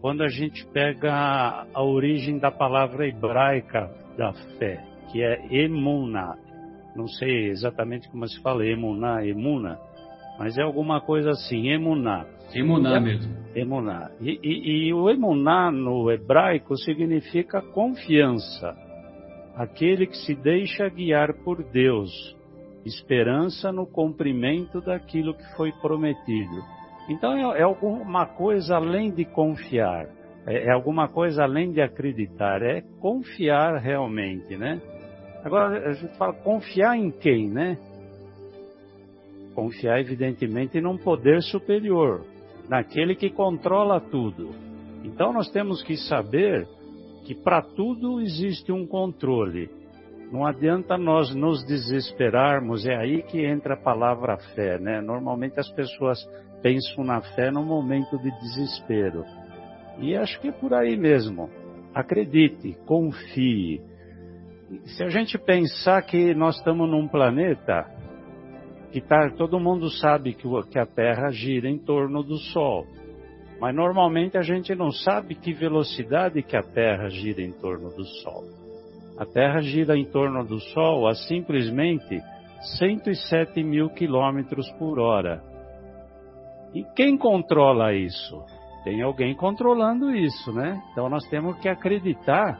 [0.00, 6.36] quando a gente pega a, a origem da palavra hebraica da fé, que é emuna.
[6.94, 9.78] Não sei exatamente como se fala emuná, emuna,
[10.38, 12.24] mas é alguma coisa assim, emuná.
[12.54, 13.34] Emuná mesmo.
[13.54, 14.10] Emuná.
[14.20, 18.76] E, e, e o emuná no hebraico significa confiança.
[19.54, 22.10] Aquele que se deixa guiar por Deus.
[22.84, 26.62] Esperança no cumprimento daquilo que foi prometido.
[27.08, 30.06] Então é, é alguma coisa além de confiar.
[30.46, 32.62] É, é alguma coisa além de acreditar.
[32.62, 34.80] É confiar realmente, né?
[35.42, 37.78] Agora a gente fala confiar em quem, né?
[39.54, 42.26] Confiar, evidentemente, num poder superior,
[42.68, 44.50] naquele que controla tudo.
[45.04, 46.66] Então nós temos que saber
[47.24, 49.70] que para tudo existe um controle.
[50.32, 55.00] Não adianta nós nos desesperarmos, é aí que entra a palavra fé, né?
[55.00, 56.18] Normalmente as pessoas
[56.62, 59.24] pensam na fé no momento de desespero.
[59.98, 61.48] E acho que é por aí mesmo.
[61.94, 63.80] Acredite, confie.
[64.84, 67.86] Se a gente pensar que nós estamos num planeta
[68.96, 72.86] que tá, todo mundo sabe que, que a Terra gira em torno do Sol.
[73.60, 78.06] Mas normalmente a gente não sabe que velocidade que a Terra gira em torno do
[78.06, 78.44] Sol.
[79.18, 82.22] A Terra gira em torno do Sol a simplesmente
[82.78, 85.42] 107 mil quilômetros por hora.
[86.72, 88.42] E quem controla isso?
[88.82, 90.82] Tem alguém controlando isso, né?
[90.92, 92.58] Então nós temos que acreditar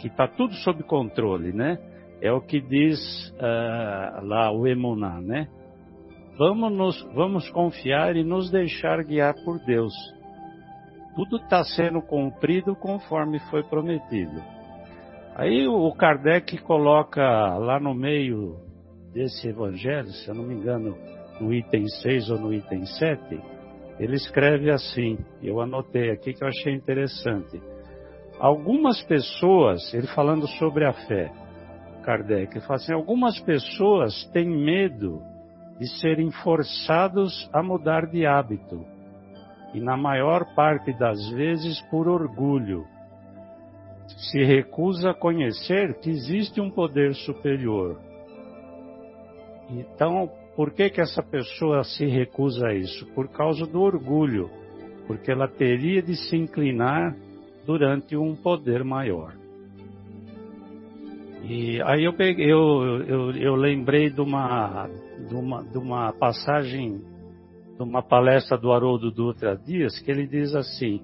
[0.00, 1.78] que está tudo sob controle, né?
[2.20, 2.98] É o que diz
[3.36, 5.46] uh, lá o Emuná, né?
[6.38, 9.92] Vamos, nos, vamos confiar e nos deixar guiar por Deus.
[11.16, 14.40] Tudo está sendo cumprido conforme foi prometido.
[15.34, 17.22] Aí o Kardec coloca
[17.56, 18.56] lá no meio
[19.12, 20.96] desse evangelho, se eu não me engano,
[21.40, 23.40] no item 6 ou no item 7,
[23.98, 27.60] ele escreve assim, eu anotei aqui que eu achei interessante.
[28.38, 31.32] Algumas pessoas, ele falando sobre a fé,
[32.04, 35.20] Kardec, ele fala assim, algumas pessoas têm medo
[35.78, 38.84] de serem forçados a mudar de hábito,
[39.72, 42.84] e na maior parte das vezes por orgulho.
[44.30, 48.00] Se recusa a conhecer que existe um poder superior.
[49.70, 53.06] Então, por que que essa pessoa se recusa a isso?
[53.14, 54.50] Por causa do orgulho,
[55.06, 57.14] porque ela teria de se inclinar
[57.66, 59.34] durante um poder maior.
[61.44, 64.88] E aí eu, peguei, eu, eu, eu lembrei de uma,
[65.28, 67.00] de uma, de uma passagem
[67.76, 71.00] de uma palestra do Haroldo Dutra Dias, que ele diz assim: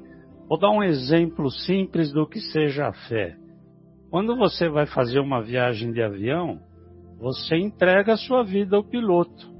[0.48, 3.36] vou dar um exemplo simples do que seja a fé.
[4.10, 6.60] Quando você vai fazer uma viagem de avião,
[7.18, 9.52] você entrega a sua vida ao piloto.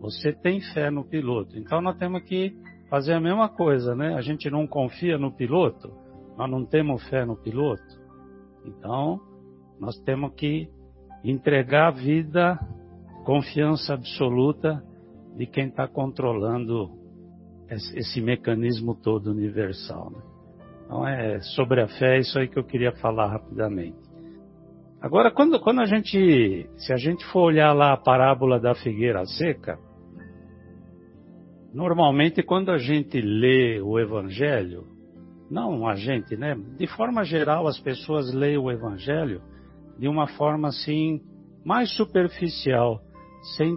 [0.00, 1.56] Você tem fé no piloto.
[1.56, 2.52] Então nós temos que
[2.90, 4.14] fazer a mesma coisa, né?
[4.14, 5.92] A gente não confia no piloto,
[6.36, 7.98] nós não temos fé no piloto.
[8.64, 9.20] Então,
[9.80, 10.68] nós temos que
[11.24, 12.58] entregar a vida,
[13.28, 14.82] confiança absoluta
[15.36, 16.88] de quem está controlando
[17.68, 20.10] esse, mecanismo todo universal.
[20.10, 20.22] Né?
[20.86, 23.98] Então, é sobre a fé, é isso aí que eu queria falar rapidamente.
[24.98, 29.22] Agora, quando, quando a gente, se a gente for olhar lá a parábola da figueira
[29.26, 29.78] seca,
[31.74, 34.86] normalmente quando a gente lê o Evangelho,
[35.50, 36.56] não a gente, né?
[36.78, 39.42] De forma geral, as pessoas leem o Evangelho
[39.98, 41.20] de uma forma assim,
[41.62, 43.02] mais superficial,
[43.56, 43.76] sem,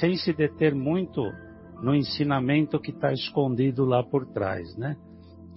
[0.00, 1.22] sem se deter muito
[1.82, 4.96] no ensinamento que está escondido lá por trás, né?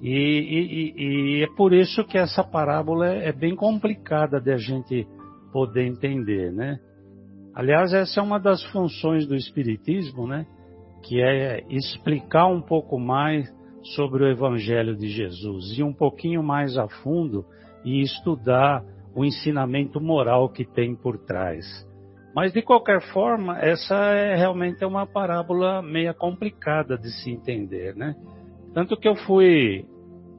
[0.01, 4.57] E, e, e, é por isso que essa parábola é, é bem complicada de a
[4.57, 5.07] gente
[5.53, 6.79] poder entender, né?
[7.53, 10.45] Aliás, essa é uma das funções do Espiritismo, né?
[11.03, 13.49] Que é explicar um pouco mais
[13.95, 17.45] sobre o Evangelho de Jesus, ir um pouquinho mais a fundo
[17.85, 18.83] e estudar
[19.15, 21.65] o ensinamento moral que tem por trás.
[22.35, 27.95] Mas de qualquer forma, essa é realmente é uma parábola meia complicada de se entender,
[27.95, 28.13] né?
[28.73, 29.85] Tanto que eu fui,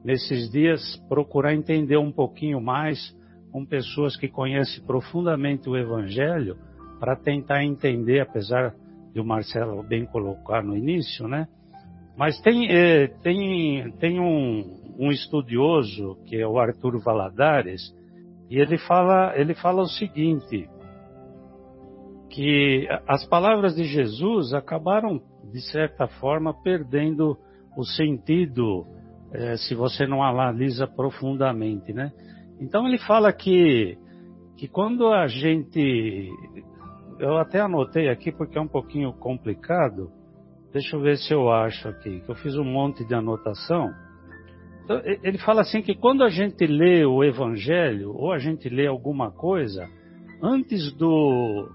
[0.05, 0.79] nesses dias,
[1.09, 2.99] procurar entender um pouquinho mais
[3.51, 6.55] com pessoas que conhecem profundamente o Evangelho,
[6.99, 8.75] para tentar entender, apesar
[9.11, 11.47] de o Marcelo bem colocar no início, né?
[12.15, 17.91] Mas tem, é, tem, tem um, um estudioso, que é o Arthur Valadares,
[18.51, 20.69] e ele fala, ele fala o seguinte,
[22.37, 25.19] que as palavras de Jesus acabaram,
[25.51, 27.35] de certa forma, perdendo
[27.75, 28.85] o sentido
[29.33, 32.11] é, se você não analisa profundamente, né?
[32.61, 33.97] Então ele fala que,
[34.55, 36.29] que quando a gente.
[37.17, 40.11] Eu até anotei aqui porque é um pouquinho complicado.
[40.71, 43.89] Deixa eu ver se eu acho aqui, que eu fiz um monte de anotação.
[44.83, 48.85] Então, ele fala assim que quando a gente lê o Evangelho, ou a gente lê
[48.85, 49.89] alguma coisa,
[50.41, 51.67] antes do,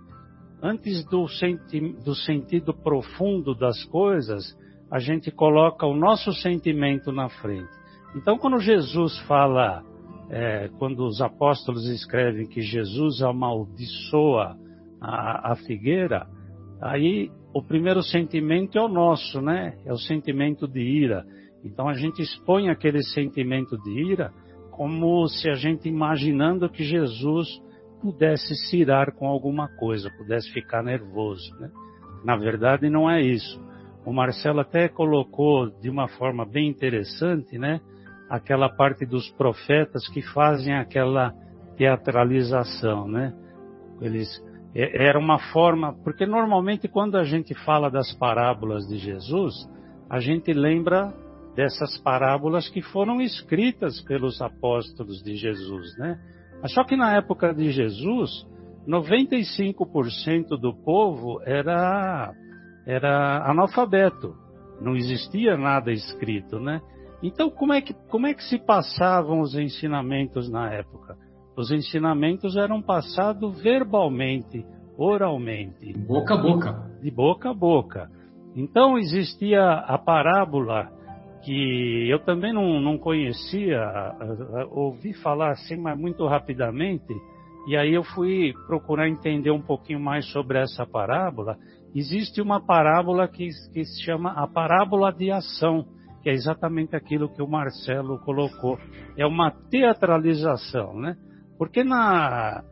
[0.62, 4.56] antes do, senti do sentido profundo das coisas,
[4.90, 7.72] a gente coloca o nosso sentimento na frente.
[8.14, 9.82] Então, quando Jesus fala,
[10.30, 14.56] é, quando os apóstolos escrevem que Jesus amaldiçoa
[15.00, 16.26] a, a figueira,
[16.80, 19.76] aí o primeiro sentimento é o nosso, né?
[19.84, 21.24] É o sentimento de ira.
[21.64, 24.32] Então a gente expõe aquele sentimento de ira
[24.70, 27.46] como se a gente imaginando que Jesus
[28.02, 31.70] pudesse se irar com alguma coisa, pudesse ficar nervoso, né?
[32.24, 33.58] Na verdade não é isso
[34.04, 37.80] o Marcelo até colocou de uma forma bem interessante, né?
[38.28, 41.32] Aquela parte dos profetas que fazem aquela
[41.76, 43.32] teatralização, né?
[44.00, 44.28] Eles
[44.74, 49.54] é, era uma forma, porque normalmente quando a gente fala das parábolas de Jesus,
[50.10, 51.14] a gente lembra
[51.54, 56.18] dessas parábolas que foram escritas pelos apóstolos de Jesus, né?
[56.68, 58.46] Só que na época de Jesus,
[58.86, 62.32] 95% do povo era
[62.84, 64.34] era analfabeto,
[64.80, 66.80] não existia nada escrito, né?
[67.22, 71.16] Então, como é que, como é que se passavam os ensinamentos na época?
[71.56, 74.66] Os ensinamentos eram passados verbalmente,
[74.98, 75.92] oralmente.
[75.96, 76.90] Boca a boca.
[77.00, 78.10] De boca a boca.
[78.56, 80.90] Então, existia a parábola
[81.42, 83.80] que eu também não, não conhecia,
[84.70, 87.12] ouvi falar assim, mas muito rapidamente,
[87.66, 91.56] e aí eu fui procurar entender um pouquinho mais sobre essa parábola,
[91.94, 95.84] existe uma parábola que, que se chama a parábola de ação,
[96.22, 98.78] que é exatamente aquilo que o Marcelo colocou.
[99.16, 101.16] É uma teatralização, né?
[101.58, 102.62] Porque na,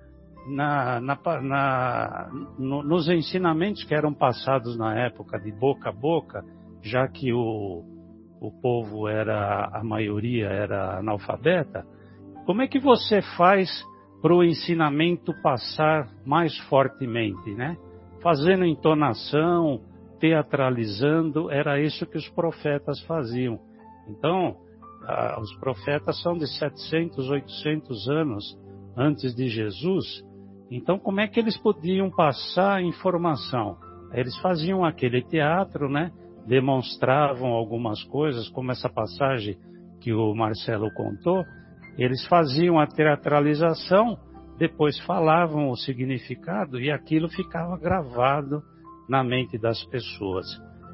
[0.49, 6.45] na, na, na no, nos ensinamentos que eram passados na época de boca a boca,
[6.83, 7.85] já que o,
[8.41, 11.85] o povo era, a maioria era analfabeta,
[12.47, 13.71] como é que você faz
[14.23, 17.77] para o ensinamento passar mais fortemente, né?
[18.23, 19.81] fazendo entonação,
[20.19, 23.59] teatralizando, era isso que os profetas faziam.
[24.09, 24.57] Então,
[25.07, 28.59] ah, os profetas são de 700, 800 anos
[28.97, 30.23] antes de Jesus.
[30.71, 33.79] Então, como é que eles podiam passar informação?
[34.13, 36.13] Eles faziam aquele teatro, né?
[36.51, 39.57] Demonstravam algumas coisas, como essa passagem
[40.03, 41.43] que o Marcelo contou.
[41.97, 44.19] Eles faziam a teatralização
[44.61, 48.63] depois falavam o significado e aquilo ficava gravado
[49.09, 50.47] na mente das pessoas.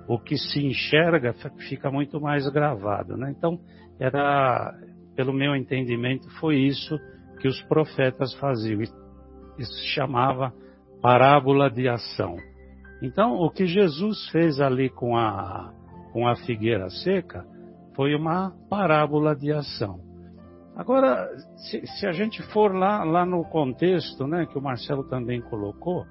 [0.08, 1.34] o que se enxerga
[1.68, 3.34] fica muito mais gravado, né?
[3.36, 3.58] Então,
[3.98, 4.72] era,
[5.16, 6.96] pelo meu entendimento, foi isso
[7.40, 8.80] que os profetas faziam.
[8.82, 10.52] Isso se chamava
[11.02, 12.36] parábola de ação.
[13.06, 15.72] Então, o que Jesus fez ali com a,
[16.12, 17.46] com a figueira seca
[17.94, 20.00] foi uma parábola de ação.
[20.74, 25.40] Agora, se, se, a gente for lá, lá no contexto, né, que o Marcelo também
[25.40, 26.04] colocou,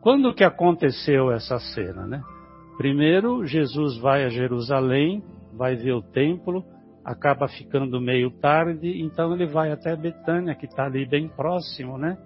[0.00, 2.22] quando que aconteceu essa cena, né?
[2.78, 6.64] Primeiro, Jesus vai a Jerusalém, vai ver o templo,
[7.04, 12.16] acaba ficando meio tarde, então ele vai até Betânia, que está ali bem próximo, né?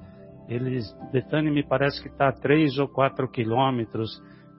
[0.48, 0.80] Ele,
[1.12, 4.10] Betânia me parece que está a três ou quatro quilômetros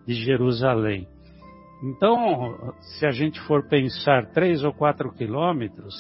[0.08, 1.08] de Jerusalém.
[1.84, 5.94] Então, se a gente for pensar três ou quatro quilômetros,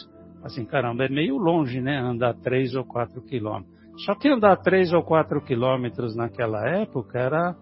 [0.43, 1.97] assim, caramba, é meio longe, né?
[1.97, 3.75] Andar três ou quatro quilômetros.
[4.05, 7.55] Só que andar três ou quatro quilômetros naquela época era,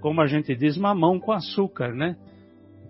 [0.00, 2.16] como a gente diz, mamão com açúcar, né?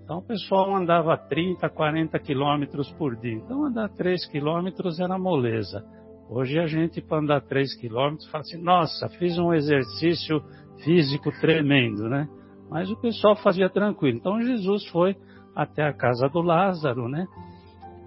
[0.03, 3.35] Então o pessoal andava 30, 40 quilômetros por dia.
[3.35, 5.85] Então andar 3 quilômetros era moleza.
[6.33, 10.41] Hoje a gente, para andar 3 quilômetros, fala assim, nossa, fiz um exercício
[10.85, 12.29] físico tremendo, né?
[12.71, 14.17] Mas o pessoal fazia tranquilo.
[14.17, 15.17] Então Jesus foi
[15.57, 17.27] até a casa do Lázaro, né?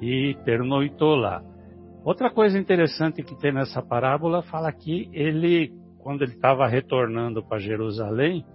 [0.01, 1.43] E pernoitou lá.
[2.05, 7.59] Outra coisa interessante que tem nessa parábola fala que ele, quando ele estava retornando para
[7.59, 8.45] Jerusalém,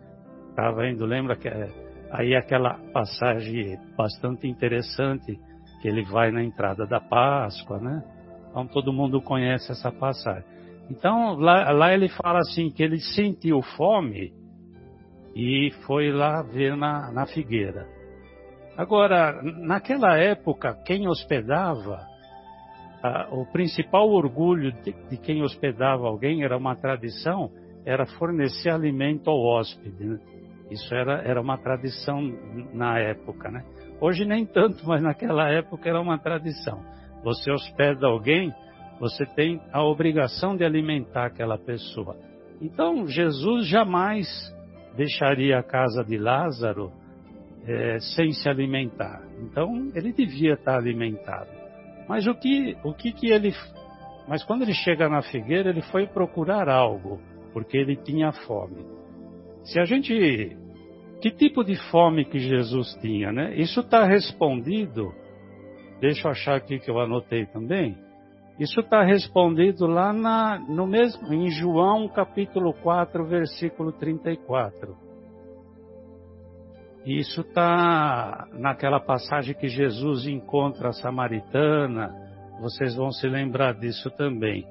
[0.49, 5.39] estava indo, lembra que é Aí aquela passagem bastante interessante
[5.81, 8.03] que ele vai na entrada da Páscoa, né?
[8.51, 10.44] Então todo mundo conhece essa passagem.
[10.90, 14.32] Então lá, lá ele fala assim que ele sentiu fome
[15.34, 17.86] e foi lá ver na, na figueira.
[18.76, 21.99] Agora, naquela época, quem hospedava,
[23.30, 27.51] o principal orgulho de, de, quem hospedava alguém era uma tradição,
[27.84, 30.05] era fornecer alimento ao hóspede.
[30.05, 30.18] Né?
[30.70, 32.20] Isso era, era uma tradição
[32.72, 33.64] na época, né?
[34.01, 36.80] Hoje nem tanto, mas naquela época era uma tradição.
[37.23, 38.53] Você hospeda alguém,
[39.01, 42.16] você tem a obrigação de alimentar aquela pessoa.
[42.61, 44.27] Então, Jesus jamais
[44.97, 46.93] deixaria a casa de Lázaro
[47.64, 49.23] é, sem se alimentar.
[49.43, 51.51] Então, ele devia estar alimentado.
[52.09, 53.53] Mas o que, o que, que ele.
[54.27, 57.21] Mas quando ele chega na figueira, ele foi procurar algo,
[57.53, 58.85] porque ele tinha fome.
[59.64, 60.57] Se a gente.
[61.21, 63.55] Que tipo de fome que Jesus tinha, né?
[63.57, 65.12] Isso está respondido.
[66.01, 67.96] Deixa eu achar aqui que eu anotei também.
[68.59, 74.96] Isso está respondido lá na, no mesmo, em João capítulo 4, versículo 34.
[77.07, 82.12] Isso está naquela passagem que Jesus encontra a samaritana.
[82.61, 84.66] Vocês vão se lembrar disso também.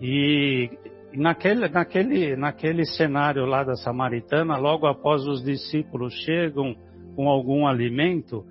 [0.00, 0.70] E
[1.12, 6.74] naquele, naquele, naquele cenário lá da Samaritana, logo após os discípulos chegam
[7.16, 8.44] com algum alimento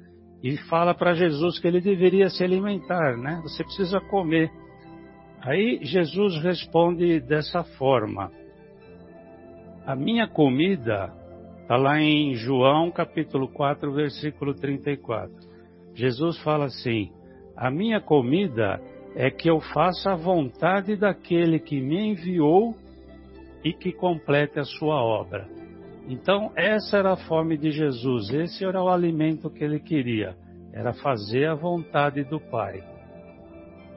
[0.43, 3.39] e fala para Jesus que ele deveria se alimentar, né?
[3.43, 4.51] Você precisa comer.
[5.41, 8.31] Aí Jesus responde dessa forma:
[9.85, 11.11] A minha comida
[11.61, 15.33] está lá em João capítulo 4, versículo 34.
[15.93, 17.11] Jesus fala assim:
[17.55, 18.79] A minha comida
[19.15, 22.75] é que eu faça a vontade daquele que me enviou
[23.63, 25.47] e que complete a sua obra.
[26.07, 30.35] Então, essa era a fome de Jesus, esse era o alimento que ele queria,
[30.73, 32.81] era fazer a vontade do Pai.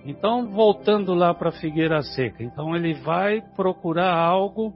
[0.04, 4.74] Então, voltando lá para a figueira seca, então ele vai procurar algo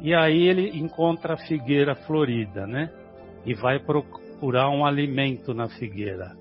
[0.00, 2.90] e aí ele encontra a figueira florida, né?
[3.44, 6.32] E vai procurar um alimento na figueira.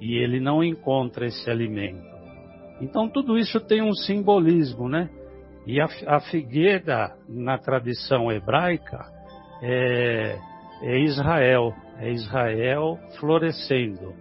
[0.00, 2.06] E ele não encontra esse alimento.
[2.80, 5.08] Então tudo isso tem um simbolismo, né?
[5.64, 9.17] E a, a figueira, na tradição hebraica,
[9.62, 10.38] é,
[10.82, 14.14] é Israel, é Israel florescendo.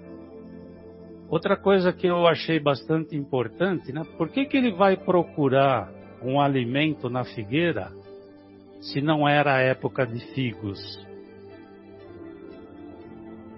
[1.29, 4.01] Outra coisa que eu achei bastante importante, né?
[4.17, 5.91] Por que, que ele vai procurar
[6.23, 7.91] um alimento na figueira
[8.79, 10.79] se não era a época de figos?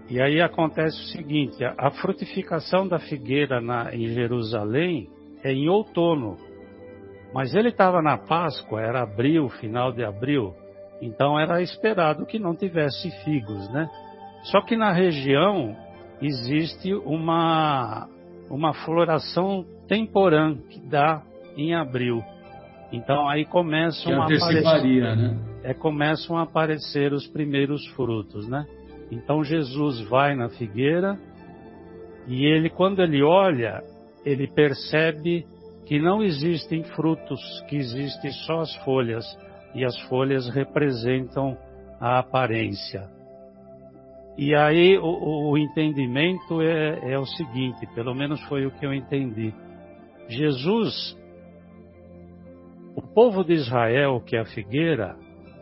[0.10, 5.08] E aí acontece o seguinte: a frutificação da figueira na, em Jerusalém
[5.44, 6.38] é em outono,
[7.32, 10.56] mas ele estava na Páscoa, era abril, final de abril,
[11.02, 13.90] então era esperado que não tivesse figos, né?
[14.44, 15.76] Só que na região
[16.22, 18.08] existe uma,
[18.50, 21.22] uma floração temporã que dá
[21.58, 22.22] em abril.
[22.92, 25.38] Então aí começam a aparecer, né?
[25.64, 28.66] é, começam a aparecer os primeiros frutos, né?
[29.12, 31.18] Então Jesus vai na figueira
[32.28, 33.82] e ele, quando ele olha,
[34.24, 35.46] ele percebe
[35.86, 39.26] que não existem frutos, que existem só as folhas,
[39.74, 41.58] e as folhas representam
[42.00, 43.10] a aparência.
[44.38, 48.94] E aí o, o entendimento é, é o seguinte, pelo menos foi o que eu
[48.94, 49.54] entendi.
[50.30, 51.18] Jesus,
[52.96, 55.18] o povo de Israel, que é a figueira,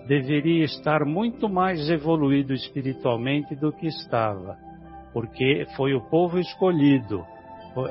[0.08, 4.58] deveria estar muito mais evoluído espiritualmente do que estava,
[5.12, 7.26] porque foi o povo escolhido,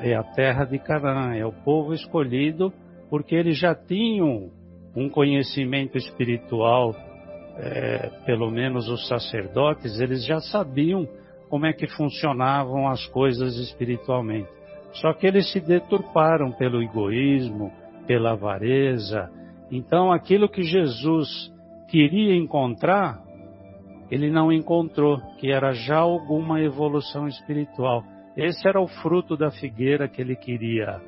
[0.01, 2.73] é a terra de Canaã, é o povo escolhido,
[3.09, 4.49] porque eles já tinham
[4.97, 6.95] um conhecimento espiritual
[7.59, 11.07] é, pelo menos os sacerdotes, eles já sabiam
[11.49, 14.49] como é que funcionavam as coisas espiritualmente.
[14.93, 17.71] Só que eles se deturparam pelo egoísmo,
[18.07, 19.29] pela avareza.
[19.71, 21.53] Então, aquilo que Jesus
[21.87, 23.21] queria encontrar,
[24.09, 28.03] ele não encontrou, que era já alguma evolução espiritual.
[28.35, 30.99] Esse era o fruto da figueira que ele queria,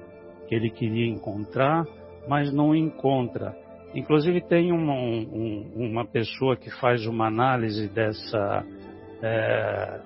[0.48, 1.88] que ele queria encontrar,
[2.28, 3.56] mas não encontra.
[3.96, 8.64] Inclusive tem uma, um, uma pessoa que faz uma análise dessa,
[9.22, 10.02] é,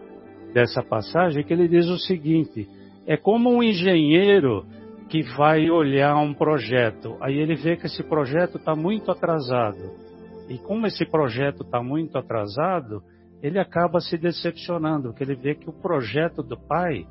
[0.54, 2.68] dessa passagem que ele diz o seguinte:
[3.06, 4.66] é como um engenheiro
[5.10, 9.92] que vai olhar um projeto, aí ele vê que esse projeto está muito atrasado.
[10.50, 13.04] E como esse projeto está muito atrasado,
[13.42, 17.06] ele acaba se decepcionando, porque ele vê que o projeto do pai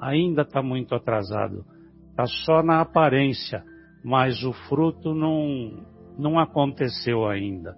[0.00, 1.64] ainda está muito atrasado.
[2.10, 3.64] Está só na aparência,
[4.04, 5.84] mas o fruto não,
[6.18, 7.74] não aconteceu ainda.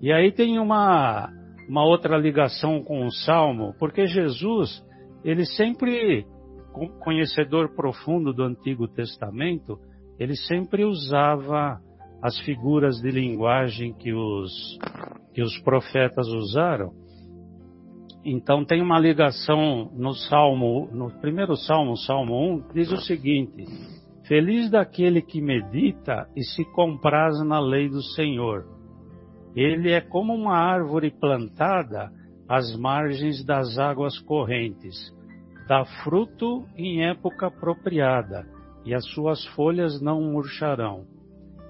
[0.00, 1.30] E aí tem uma,
[1.68, 4.84] uma outra ligação com o Salmo, porque Jesus,
[5.24, 6.26] ele sempre,
[7.04, 9.78] conhecedor profundo do Antigo Testamento,
[10.18, 11.80] ele sempre usava
[12.22, 14.78] as figuras de linguagem que os,
[15.34, 16.92] que os profetas usaram.
[18.24, 23.64] Então tem uma ligação no Salmo, no primeiro Salmo, Salmo 1, diz o seguinte:
[24.32, 28.64] Feliz daquele que medita e se compraz na lei do Senhor.
[29.54, 32.10] Ele é como uma árvore plantada
[32.48, 34.96] às margens das águas correntes.
[35.68, 38.48] Dá fruto em época apropriada,
[38.86, 41.04] e as suas folhas não murcharão.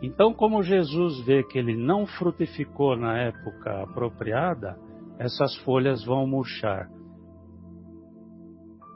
[0.00, 4.78] Então, como Jesus vê que ele não frutificou na época apropriada,
[5.18, 6.88] essas folhas vão murchar.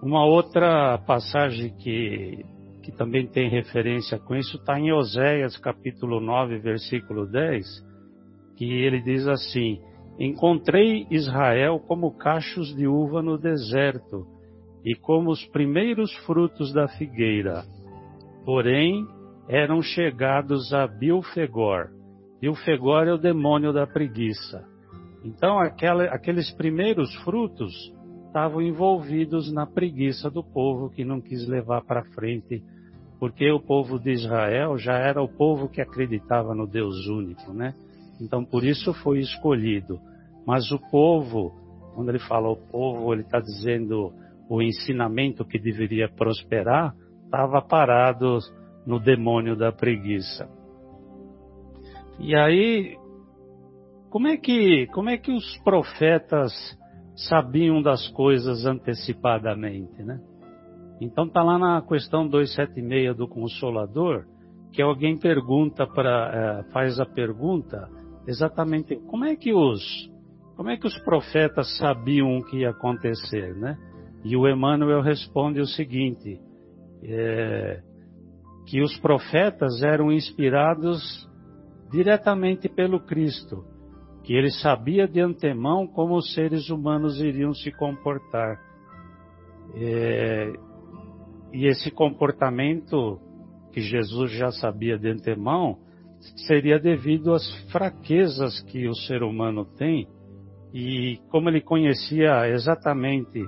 [0.01, 2.47] Uma outra passagem que
[2.87, 7.67] que também tem referência com isso, está em Oséias capítulo 9, versículo 10,
[8.57, 9.81] que ele diz assim:
[10.21, 14.25] Encontrei Israel como cachos de uva no deserto
[14.85, 17.65] e como os primeiros frutos da figueira.
[18.45, 19.05] Porém,
[19.49, 21.89] eram chegados a Bilfegor.
[22.41, 24.65] Bilfegor é o demônio da preguiça.
[25.25, 27.75] Então, aquela, aqueles primeiros frutos
[28.29, 32.63] estavam envolvidos na preguiça do povo que não quis levar para frente
[33.19, 37.75] porque o povo de Israel já era o povo que acreditava no Deus único, né?
[38.21, 39.99] Então por isso foi escolhido.
[40.47, 41.53] Mas o povo,
[41.95, 44.13] quando ele fala o povo, ele está dizendo
[44.49, 46.95] o ensinamento que deveria prosperar,
[47.25, 48.39] estava parado
[48.87, 50.49] no demônio da preguiça.
[52.19, 52.97] E aí,
[54.09, 56.53] como é que, como é que os profetas
[57.29, 60.21] sabiam das coisas antecipadamente, né?
[61.01, 64.25] Então tá lá na questão 276 do Consolador,
[64.73, 67.89] que alguém pergunta para, é, faz a pergunta
[68.27, 69.83] exatamente como é que os,
[70.57, 73.79] como é que os profetas sabiam o que ia acontecer, né?
[74.25, 76.41] E o Emmanuel responde o seguinte,
[77.03, 77.81] é,
[78.67, 81.29] que os profetas eram inspirados
[81.91, 83.65] diretamente pelo Cristo,
[84.25, 88.61] que ele sabia de antemão como os seres humanos iriam se comportar.
[89.75, 90.53] É,
[91.57, 93.19] e esse comportamento
[93.73, 95.79] que Jesus já sabia de antemão
[96.47, 100.07] seria devido às fraquezas que o ser humano tem
[100.75, 103.43] e como ele conhecia exatamente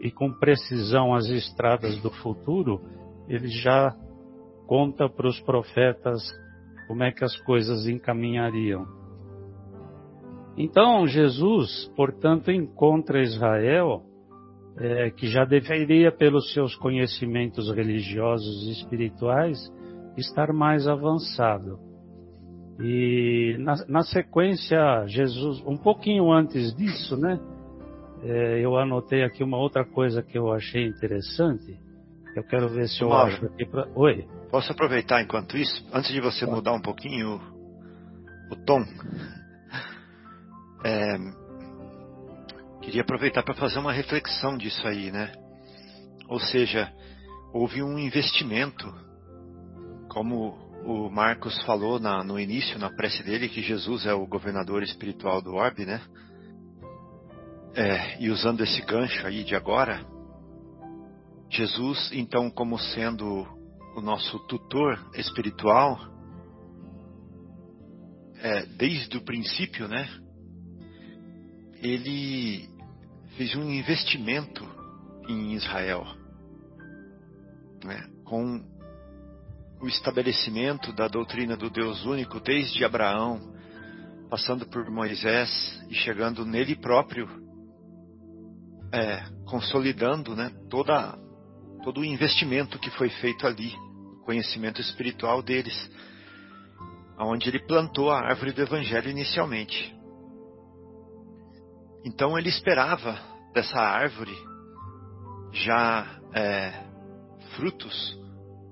[0.00, 2.80] e com precisão as estradas do futuro,
[3.28, 3.94] ele já
[4.66, 6.22] conta para os profetas
[6.88, 8.86] como é que as coisas encaminhariam.
[10.56, 14.02] Então Jesus, portanto, encontra Israel
[14.78, 19.58] é, que já deveria, pelos seus conhecimentos religiosos e espirituais,
[20.16, 21.78] estar mais avançado.
[22.80, 27.38] E na, na sequência, Jesus, um pouquinho antes disso, né?
[28.22, 31.78] É, eu anotei aqui uma outra coisa que eu achei interessante.
[32.34, 33.86] Eu quero ver se eu Mauro, acho aqui pra...
[33.94, 34.26] Oi.
[34.50, 37.40] Posso aproveitar enquanto isso, antes de você mudar um pouquinho
[38.50, 38.82] o, o tom?
[40.84, 41.16] É,
[42.84, 45.32] Queria aproveitar para fazer uma reflexão disso aí, né?
[46.28, 46.92] Ou seja,
[47.50, 48.94] houve um investimento,
[50.10, 50.50] como
[50.84, 55.40] o Marcos falou na, no início, na prece dele, que Jesus é o governador espiritual
[55.40, 56.02] do orbe, né?
[57.74, 60.04] É, e usando esse gancho aí de agora,
[61.50, 63.46] Jesus, então, como sendo
[63.96, 65.98] o nosso tutor espiritual,
[68.42, 70.06] é, desde o princípio, né?
[71.76, 72.73] Ele
[73.36, 74.64] fez um investimento
[75.28, 76.06] em Israel,
[77.84, 78.08] né?
[78.24, 78.62] Com
[79.80, 83.52] o estabelecimento da doutrina do Deus único desde Abraão,
[84.30, 85.50] passando por Moisés
[85.90, 87.28] e chegando nele próprio,
[88.92, 91.18] é, consolidando né, toda,
[91.82, 93.74] todo o investimento que foi feito ali,
[94.20, 95.90] o conhecimento espiritual deles,
[97.18, 99.94] onde ele plantou a árvore do Evangelho inicialmente.
[102.04, 103.18] Então ele esperava
[103.54, 104.36] dessa árvore
[105.52, 106.84] já é,
[107.56, 108.18] frutos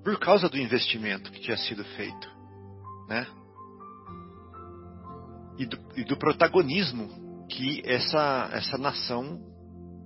[0.04, 2.28] por causa do investimento que tinha sido feito,
[3.08, 3.26] né?
[5.58, 9.40] e do, e do protagonismo que essa, essa nação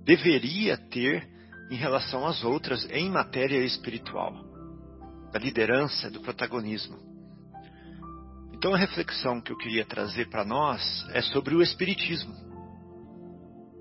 [0.03, 1.27] deveria ter
[1.71, 4.33] em relação às outras em matéria espiritual,
[5.31, 6.97] da liderança, do protagonismo.
[8.53, 12.33] Então a reflexão que eu queria trazer para nós é sobre o espiritismo,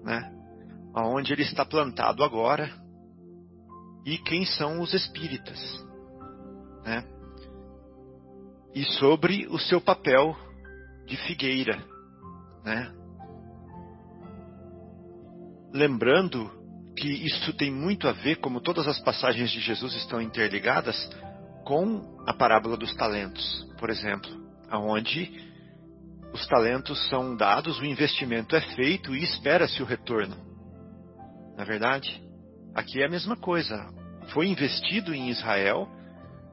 [0.07, 0.33] né?
[0.95, 2.71] Aonde ele está plantado agora
[4.07, 5.59] e quem são os espíritas,
[6.85, 7.05] né?
[8.73, 10.37] E sobre o seu papel
[11.07, 11.85] de figueira,
[12.65, 12.95] né?
[15.73, 16.51] Lembrando
[16.97, 20.97] que isso tem muito a ver, como todas as passagens de Jesus estão interligadas,
[21.65, 24.31] com a parábola dos talentos, por exemplo,
[24.71, 25.45] aonde
[26.33, 30.37] os talentos são dados, o investimento é feito e espera-se o retorno.
[31.57, 32.22] Na é verdade,
[32.74, 33.87] aqui é a mesma coisa.
[34.29, 35.89] Foi investido em Israel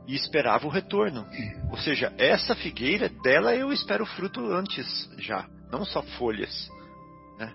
[0.07, 1.25] e esperava o retorno.
[1.69, 6.69] Ou seja, essa figueira, dela eu espero fruto antes já, não só folhas.
[7.37, 7.53] Né?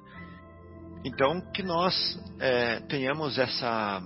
[1.04, 1.94] Então, que nós
[2.38, 4.02] é, tenhamos essa,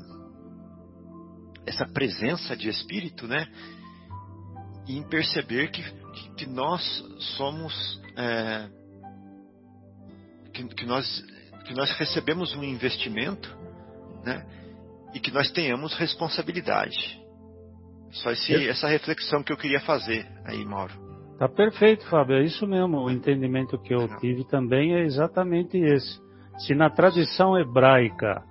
[1.66, 3.46] essa presença de espírito, né?
[4.86, 5.82] Em perceber que,
[6.36, 6.82] que nós
[7.36, 8.01] somos.
[8.16, 8.68] É,
[10.52, 11.06] que, que, nós,
[11.64, 13.48] que nós recebemos um investimento,
[14.24, 14.44] né?
[15.14, 17.20] E que nós tenhamos responsabilidade.
[18.10, 20.92] Só esse, essa reflexão que eu queria fazer aí, Mauro.
[21.38, 22.36] Tá perfeito, Fábio.
[22.36, 22.98] É isso mesmo.
[22.98, 26.20] O entendimento que eu tive também é exatamente esse.
[26.58, 28.42] Se na tradição hebraica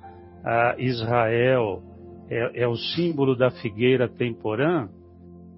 [0.78, 1.84] Israel
[2.30, 4.90] é, é, o símbolo da figueira temporã,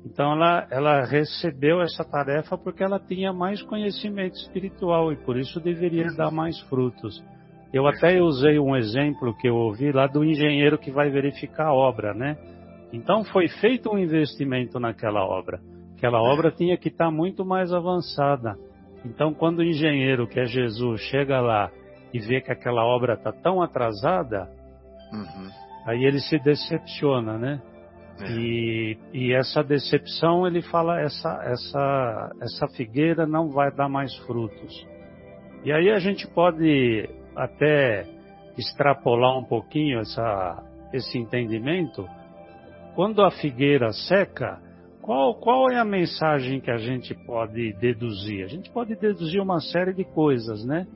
[0.05, 5.59] então ela, ela recebeu essa tarefa porque ela tinha mais conhecimento espiritual e por isso
[5.59, 7.23] deveria dar mais frutos.
[7.71, 11.73] Eu até usei um exemplo que eu ouvi lá do engenheiro que vai verificar a
[11.73, 12.37] obra, né?
[12.91, 15.59] Então foi feito um investimento naquela obra.
[15.97, 18.55] Aquela obra tinha que estar muito mais avançada.
[19.05, 21.71] Então quando o engenheiro, que é Jesus, chega lá
[22.13, 24.47] e vê que aquela obra está tão atrasada,
[25.11, 25.49] uhum.
[25.87, 27.61] aí ele se decepciona, né?
[28.19, 28.31] É.
[28.31, 34.87] E, e, essa decepção, ele fala, essa, essa, essa figueira não vai dar mais frutos.
[35.63, 38.05] E aí a gente pode até
[38.57, 42.07] extrapolar um pouquinho essa, esse entendimento
[42.95, 44.59] quando a figueira seca,
[45.01, 48.45] qual, qual é a mensagem que a gente pode deduzir?
[48.45, 50.87] A gente pode deduzir uma série de coisas, né?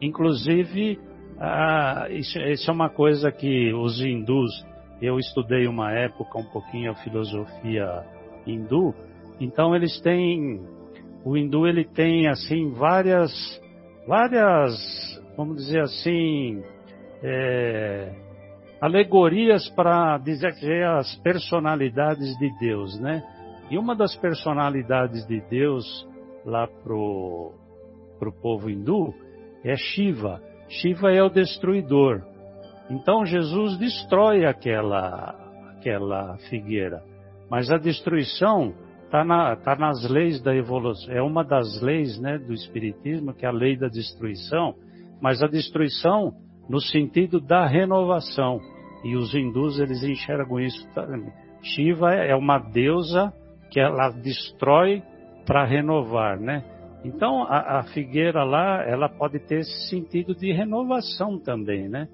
[0.00, 1.00] Inclusive,
[1.40, 4.64] ah, isso, isso é uma coisa que os hindus,
[5.00, 8.04] eu estudei uma época um pouquinho a filosofia
[8.46, 8.94] hindu,
[9.40, 10.60] então eles têm,
[11.24, 13.30] o hindu ele tem assim várias,
[14.06, 14.74] várias,
[15.36, 16.62] vamos dizer assim,
[17.22, 18.14] é,
[18.80, 23.22] alegorias para dizer as personalidades de Deus, né?
[23.70, 26.06] E uma das personalidades de Deus
[26.44, 27.52] lá pro
[28.18, 29.14] pro povo hindu
[29.64, 30.40] é Shiva.
[30.68, 32.22] Shiva é o destruidor.
[32.90, 35.34] Então Jesus destrói aquela
[35.76, 37.02] aquela figueira,
[37.50, 38.74] mas a destruição
[39.04, 41.12] está na, tá nas leis da evolução.
[41.14, 44.74] É uma das leis, né, do espiritismo que é a lei da destruição.
[45.20, 46.32] Mas a destruição
[46.68, 48.60] no sentido da renovação.
[49.04, 50.86] E os hindus eles enxergam isso.
[51.62, 53.32] Shiva é uma deusa
[53.70, 55.02] que ela destrói
[55.46, 56.64] para renovar, né?
[57.04, 62.08] Então a, a, figueira lá ela pode ter esse sentido de renovação também, né?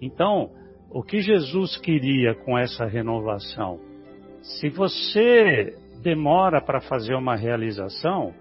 [0.00, 0.50] Então
[0.90, 3.78] o que Jesus queria com essa renovação?
[4.40, 8.32] Se você demora para fazer uma realização,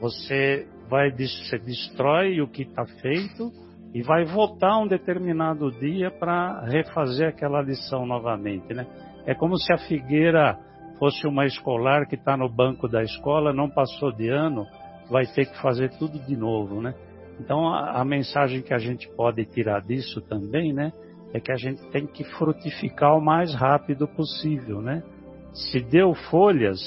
[0.00, 3.52] você vai você destrói o que está feito
[3.94, 8.86] e vai voltar um determinado dia para refazer aquela lição novamente, né?
[9.24, 10.58] É como se a figueira
[10.98, 14.66] fosse uma escolar que está no banco da escola, não passou de ano,
[15.10, 16.94] vai ter que fazer tudo de novo, né?
[17.42, 20.92] Então a, a mensagem que a gente pode tirar disso também, né,
[21.34, 25.02] é que a gente tem que frutificar o mais rápido possível, né?
[25.52, 26.78] Se deu folhas,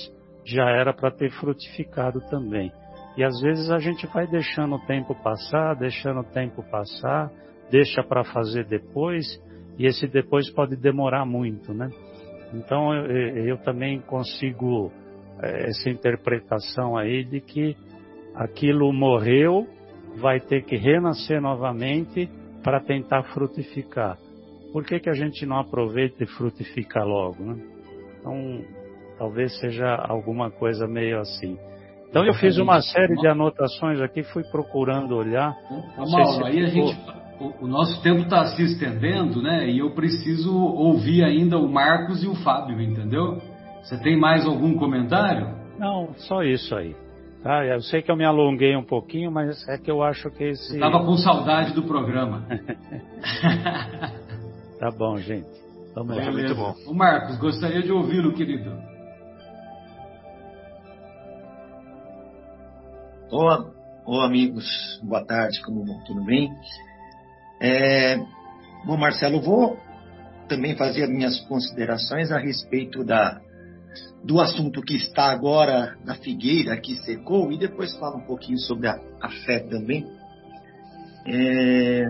[0.46, 2.72] já era para ter frutificado também.
[3.18, 7.32] E às vezes a gente vai deixando o tempo passar, deixando o tempo passar,
[7.72, 9.26] deixa para fazer depois,
[9.78, 11.90] e esse depois pode demorar muito, né?
[12.54, 14.92] Então eu, eu também consigo
[15.42, 17.76] é, essa interpretação aí de que
[18.36, 19.68] aquilo morreu,
[20.18, 22.30] vai ter que renascer novamente
[22.64, 24.18] para tentar frutificar.
[24.72, 27.56] Por que, que a gente não aproveita e frutifica logo, né?
[28.20, 28.62] Então,
[29.18, 31.58] talvez seja alguma coisa meio assim.
[32.10, 35.54] Então eu fiz uma série de anotações aqui, fui procurando olhar.
[35.98, 36.98] Mauro, se aí a gente,
[37.40, 39.70] o, o nosso tempo está se estendendo, né?
[39.70, 43.42] E eu preciso ouvir ainda o Marcos e o Fábio, entendeu?
[43.82, 45.56] Você tem mais algum comentário?
[45.78, 46.96] Não, só isso aí.
[47.46, 47.64] Tá?
[47.64, 50.74] Eu sei que eu me alonguei um pouquinho, mas é que eu acho que esse.
[50.74, 52.44] Estava com saudade do programa.
[54.80, 55.48] tá bom, gente.
[55.94, 56.32] Vamos lá.
[56.32, 56.74] Muito bom.
[56.88, 58.76] O Marcos, gostaria de ouvi-lo, querido.
[63.30, 63.64] Olá,
[64.08, 64.66] olá, amigos,
[65.04, 66.04] boa tarde, como vão?
[66.04, 66.50] Tudo bem?
[67.62, 68.18] É,
[68.88, 69.78] bom, Marcelo, vou
[70.50, 73.40] também fazer minhas considerações a respeito da,
[74.24, 78.88] do assunto que está agora na figueira, que secou, e depois falo um pouquinho sobre
[78.88, 80.06] a, a fé também.
[81.28, 82.10] É,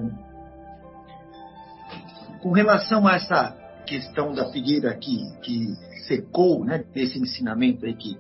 [2.42, 3.56] com relação a essa
[3.86, 5.76] questão da figueira que, que
[6.08, 8.18] secou, né, esse ensinamento aí que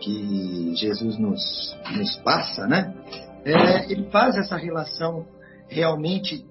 [0.00, 2.92] que Jesus nos, nos passa, né?
[3.44, 5.26] É, ele faz essa relação
[5.68, 6.44] realmente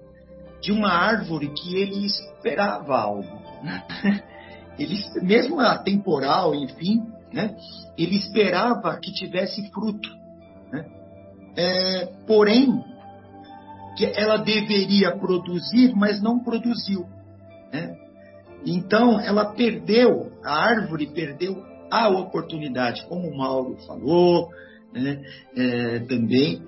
[0.61, 3.39] de uma árvore que ele esperava algo.
[4.79, 7.01] Ele, mesmo a temporal, enfim,
[7.33, 7.55] né?
[7.97, 10.09] ele esperava que tivesse fruto.
[10.71, 10.85] Né?
[11.57, 12.83] É, porém,
[13.97, 17.05] que ela deveria produzir, mas não produziu.
[17.71, 17.95] Né?
[18.65, 24.49] Então, ela perdeu, a árvore perdeu a oportunidade, como o Mauro falou
[24.93, 25.21] né,
[25.55, 26.61] é, também,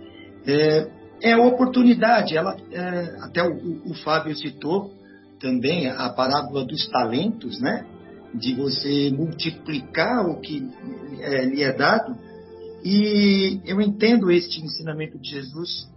[0.46, 0.88] é,
[1.22, 2.36] é, a oportunidade.
[2.36, 4.92] Ela, é, até o, o, Fábio citou
[5.40, 7.86] também a parábola dos talentos, né?
[8.34, 10.68] De você multiplicar o que
[11.20, 12.16] é, lhe é dado.
[12.84, 15.90] E eu entendo este ensinamento de Jesus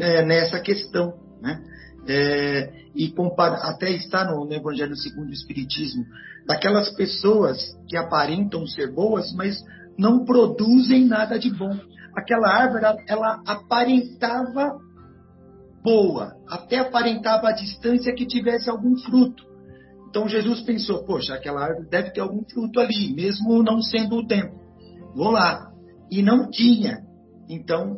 [0.00, 1.62] é, nessa questão, né?
[2.06, 6.04] É, e compara, até está no, no Evangelho segundo o Espiritismo,
[6.46, 9.62] daquelas pessoas que aparentam ser boas, mas
[9.96, 11.78] não produzem nada de bom.
[12.16, 14.78] Aquela árvore, ela aparentava
[15.82, 19.44] boa, até aparentava a distância que tivesse algum fruto.
[20.12, 24.26] Então Jesus pensou, poxa, aquela árvore deve ter algum fruto ali, mesmo não sendo o
[24.26, 24.54] tempo.
[25.16, 25.72] Vou lá.
[26.10, 26.98] E não tinha.
[27.48, 27.96] Então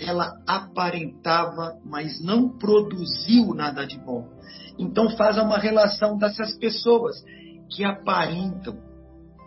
[0.00, 4.26] ela aparentava, mas não produziu nada de bom.
[4.78, 7.22] Então faz uma relação dessas pessoas
[7.68, 8.78] que aparentam,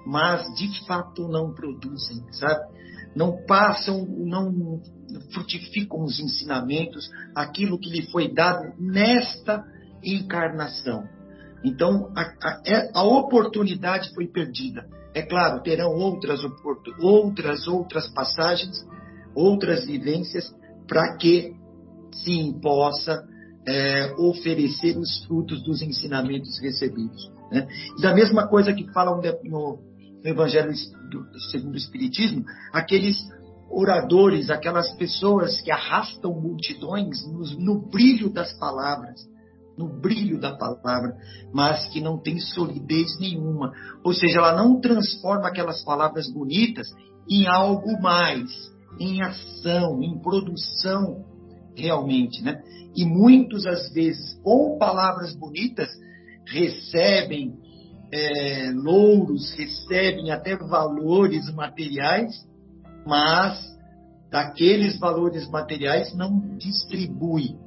[0.05, 2.69] mas de fato não produzem, sabe?
[3.15, 4.79] Não passam, não
[5.33, 9.65] frutificam os ensinamentos, aquilo que lhe foi dado nesta
[10.03, 11.14] encarnação.
[11.63, 14.85] Então, a, a, é, a oportunidade foi perdida.
[15.13, 16.41] É claro, terão outras,
[16.99, 18.85] outras, outras passagens,
[19.33, 20.53] outras vivências,
[20.87, 21.53] para que,
[22.11, 23.23] sim, possa
[23.67, 27.31] é, oferecer os frutos dos ensinamentos recebidos.
[27.51, 27.67] Né?
[28.01, 29.79] Da mesma coisa que falam no,
[30.23, 30.71] no Evangelho
[31.09, 32.43] do, segundo o Espiritismo,
[32.73, 33.17] aqueles
[33.69, 39.21] oradores, aquelas pessoas que arrastam multidões no, no brilho das palavras,
[39.77, 41.15] no brilho da palavra,
[41.53, 43.73] mas que não tem solidez nenhuma.
[44.03, 46.87] Ou seja, ela não transforma aquelas palavras bonitas
[47.29, 48.49] em algo mais,
[48.99, 51.25] em ação, em produção
[51.75, 52.61] realmente, né?
[52.95, 55.89] E muitas às vezes, com palavras bonitas,
[56.47, 57.53] recebem
[58.11, 62.33] é, louros, recebem até valores materiais,
[63.05, 63.59] mas
[64.31, 67.57] daqueles valores materiais não distribui.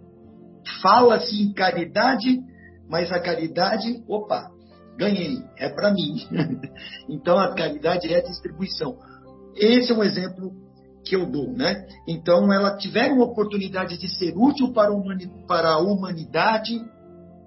[0.82, 2.40] Fala-se em caridade,
[2.88, 4.50] mas a caridade, opa,
[4.96, 6.26] ganhei, é para mim.
[7.08, 8.96] então a caridade é a distribuição.
[9.54, 10.52] Esse é um exemplo
[11.04, 11.86] que eu dou, né?
[12.06, 14.90] Então ela tiver uma oportunidade de ser útil para
[15.70, 16.78] a humanidade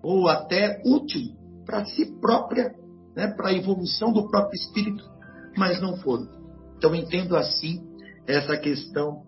[0.03, 1.21] ou até útil
[1.65, 2.73] para si própria,
[3.15, 5.03] né, para a evolução do próprio espírito,
[5.55, 6.27] mas não foram.
[6.77, 7.79] Então entendo assim
[8.27, 9.23] essa questão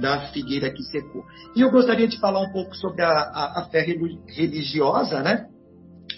[0.00, 1.24] da figueira que secou.
[1.54, 5.46] E eu gostaria de falar um pouco sobre a, a, a fé religiosa, né?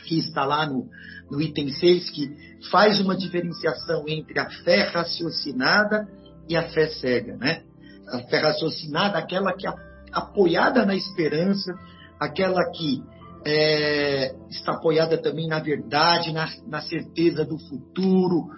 [0.07, 0.89] Que está lá no,
[1.31, 2.31] no item 6, que
[2.70, 6.07] faz uma diferenciação entre a fé raciocinada
[6.49, 7.62] e a fé cega, né?
[8.09, 9.74] A fé raciocinada, aquela que, a,
[10.12, 11.72] apoiada na esperança,
[12.20, 13.03] aquela que
[13.47, 18.49] é, está apoiada também na verdade, na, na certeza do futuro,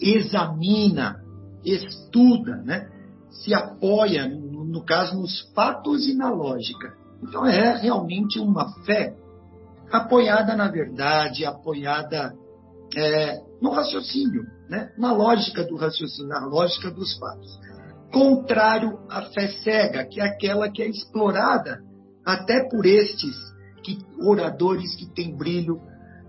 [0.00, 1.16] examina,
[1.62, 2.88] estuda, né?
[3.30, 4.28] se apoia,
[4.70, 6.94] no, caso, nos fatos e na lógica.
[7.22, 9.14] Então é realmente uma fé
[9.90, 12.32] apoiada na verdade, apoiada
[12.96, 14.90] é, no raciocínio, né?
[14.96, 17.58] na lógica do raciocínio, na lógica dos fatos.
[18.12, 21.80] Contrário à fé cega, que é aquela que é explorada
[22.24, 23.36] até por estes
[23.82, 25.80] que, oradores que têm brilho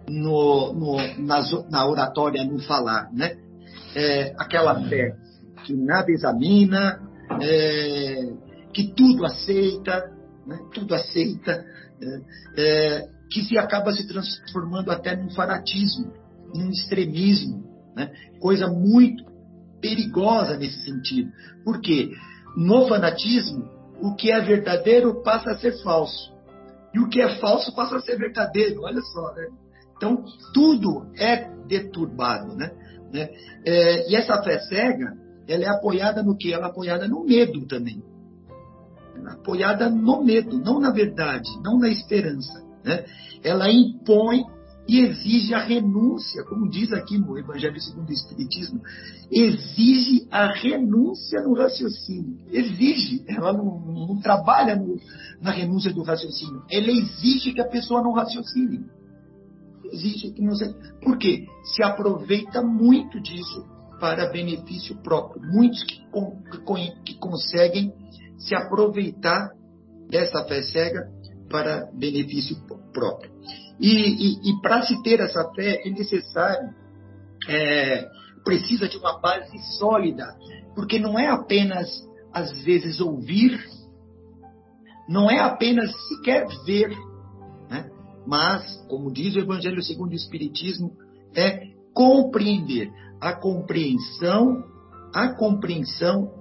[0.07, 3.11] no, no, na, na, oratória, no falar.
[3.13, 3.35] Né?
[3.95, 5.15] É, aquela fé
[5.63, 6.99] que nada examina,
[7.41, 8.33] é,
[8.73, 10.11] que tudo aceita,
[10.45, 10.59] né?
[10.73, 11.63] tudo aceita,
[12.01, 12.21] é,
[12.57, 16.11] é, que se acaba se transformando até num fanatismo,
[16.53, 17.63] num extremismo,
[17.95, 18.11] né?
[18.39, 19.23] coisa muito
[19.79, 21.31] perigosa nesse sentido.
[21.63, 22.11] Porque
[22.55, 23.69] no fanatismo,
[24.01, 26.31] o que é verdadeiro passa a ser falso.
[26.93, 29.33] E o que é falso passa a ser verdadeiro, olha só.
[29.33, 29.47] Né?
[29.95, 30.23] Então,
[30.53, 32.55] tudo é deturbado.
[32.55, 32.71] Né?
[33.13, 33.29] né?
[33.65, 35.15] É, e essa fé cega,
[35.47, 36.53] ela é apoiada no que?
[36.53, 38.01] Ela é apoiada no medo também.
[39.15, 42.63] Ela é apoiada no medo, não na verdade, não na esperança.
[42.83, 43.05] Né?
[43.43, 44.43] Ela impõe
[44.87, 48.81] e exige a renúncia, como diz aqui no Evangelho segundo o Espiritismo,
[49.31, 52.37] exige a renúncia no raciocínio.
[52.49, 54.99] Exige, ela não, não trabalha no,
[55.39, 58.85] na renúncia do raciocínio, ela exige que a pessoa não raciocine.
[59.85, 60.73] Exige que não seja.
[61.01, 61.45] Por quê?
[61.63, 63.65] Se aproveita muito disso
[64.01, 65.43] para benefício próprio.
[65.43, 66.01] Muitos que,
[67.05, 67.93] que conseguem
[68.35, 69.51] se aproveitar
[70.09, 71.07] dessa fé cega
[71.47, 72.57] para benefício
[72.91, 73.31] próprio.
[73.79, 76.73] E, e, e para se ter essa fé é necessário,
[77.47, 78.09] é,
[78.43, 80.25] precisa de uma base sólida,
[80.73, 81.87] porque não é apenas,
[82.33, 83.63] às vezes, ouvir,
[85.07, 86.89] não é apenas sequer ver,
[87.69, 87.87] né?
[88.25, 90.91] mas, como diz o Evangelho segundo o Espiritismo,
[91.35, 92.91] é compreender
[93.21, 94.63] a compreensão,
[95.13, 96.31] a compreensão,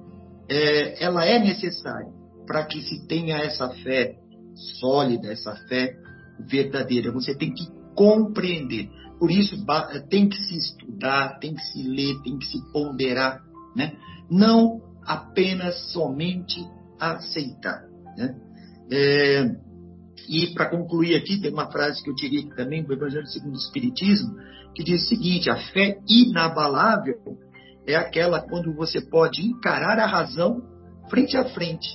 [0.49, 2.11] é, ela é necessária
[2.47, 4.17] para que se tenha essa fé
[4.81, 5.95] sólida, essa fé
[6.49, 7.13] verdadeira.
[7.13, 8.89] Você tem que compreender.
[9.19, 9.55] Por isso
[10.09, 13.41] tem que se estudar, tem que se ler, tem que se ponderar,
[13.77, 13.93] né?
[14.31, 16.67] Não apenas somente
[16.99, 17.85] aceitar,
[18.17, 18.35] né?
[18.91, 19.55] É,
[20.29, 23.59] e para concluir aqui, tem uma frase que eu tirei também do Evangelho segundo o
[23.59, 24.35] Espiritismo,
[24.75, 27.17] que diz o seguinte: a fé inabalável
[27.87, 30.63] é aquela quando você pode encarar a razão
[31.09, 31.89] frente a frente,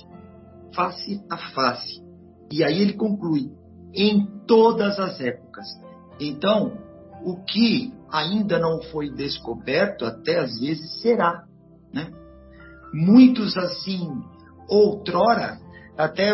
[0.74, 2.02] face a face.
[2.50, 3.50] E aí ele conclui:
[3.94, 5.66] em todas as épocas.
[6.20, 6.78] Então,
[7.24, 11.44] o que ainda não foi descoberto, até às vezes será.
[11.92, 12.10] Né?
[12.92, 14.08] Muitos assim,
[14.68, 15.58] outrora,
[15.96, 16.32] até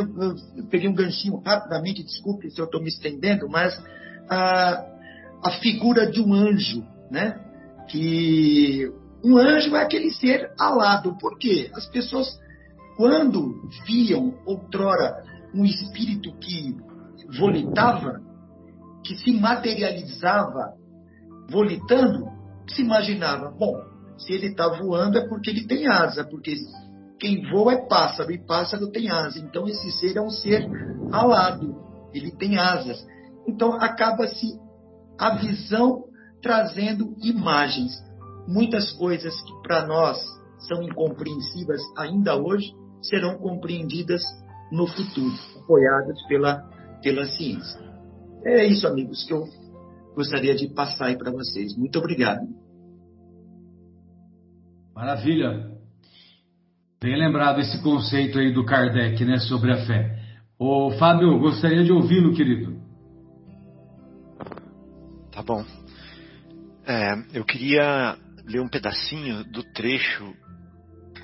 [0.71, 3.81] peguei um ganchinho rapidamente, desculpe se eu estou me estendendo, mas
[4.29, 4.85] a,
[5.45, 7.39] a figura de um anjo, né?
[7.89, 8.91] Que
[9.25, 11.17] um anjo é aquele ser alado.
[11.19, 11.71] Por quê?
[11.75, 12.39] As pessoas,
[12.97, 13.55] quando
[13.87, 15.23] viam outrora
[15.55, 16.77] um espírito que
[17.39, 18.21] volitava,
[19.05, 20.75] que se materializava
[21.49, 22.27] volitando,
[22.69, 23.75] se imaginava, bom,
[24.17, 26.57] se ele está voando é porque ele tem asa, porque
[27.23, 29.39] quem voa é pássaro, e pássaro tem asa.
[29.39, 30.69] Então esse ser é um ser
[31.13, 31.77] alado,
[32.13, 33.07] ele tem asas.
[33.47, 34.59] Então acaba-se
[35.17, 36.03] a visão
[36.43, 37.93] trazendo imagens.
[38.49, 40.19] Muitas coisas que para nós
[40.67, 44.23] são incompreensíveis ainda hoje serão compreendidas
[44.73, 46.57] no futuro, apoiadas pela,
[47.01, 47.81] pela ciência.
[48.45, 49.45] É isso, amigos, que eu
[50.17, 51.77] gostaria de passar aí para vocês.
[51.77, 52.49] Muito obrigado.
[54.93, 55.72] Maravilha.
[57.03, 60.23] Bem lembrado esse conceito aí do Kardec, né, sobre a fé.
[60.57, 62.81] Ô, Fábio, gostaria de ouvi-lo, querido.
[65.33, 65.65] Tá bom.
[66.87, 70.33] É, eu queria ler um pedacinho do trecho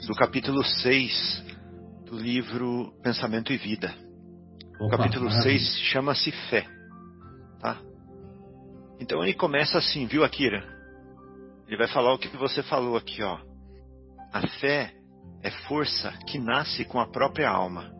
[0.09, 1.45] do capítulo 6
[2.07, 3.95] do livro Pensamento e Vida.
[4.81, 5.61] Opa, o capítulo maravilha.
[5.61, 6.67] 6 chama-se Fé.
[7.61, 7.81] Tá?
[8.99, 10.61] Então ele começa assim, viu, Akira?
[11.69, 13.39] Ele vai falar o que você falou aqui, ó.
[14.33, 14.98] A fé
[15.43, 17.93] é força que nasce com a própria alma.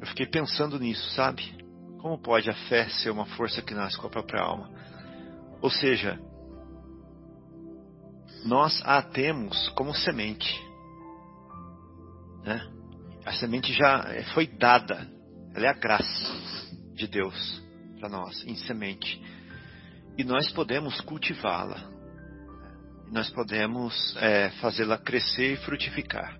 [0.00, 1.56] Eu fiquei pensando nisso, sabe?
[2.00, 4.70] Como pode a fé ser uma força que nasce com a própria alma?
[5.60, 6.18] Ou seja,
[8.44, 10.48] nós a temos como semente.
[12.44, 12.66] Né?
[13.26, 15.10] A semente já foi dada,
[15.54, 16.32] ela é a graça
[16.94, 17.62] de Deus
[17.98, 19.20] para nós, em semente.
[20.16, 21.97] E nós podemos cultivá-la,
[23.10, 26.38] nós podemos é, fazê-la crescer e frutificar.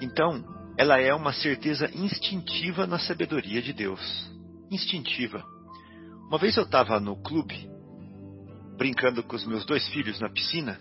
[0.00, 0.44] Então,
[0.76, 4.00] ela é uma certeza instintiva na sabedoria de Deus.
[4.70, 5.44] Instintiva.
[6.28, 7.68] Uma vez eu estava no clube,
[8.76, 10.78] brincando com os meus dois filhos na piscina,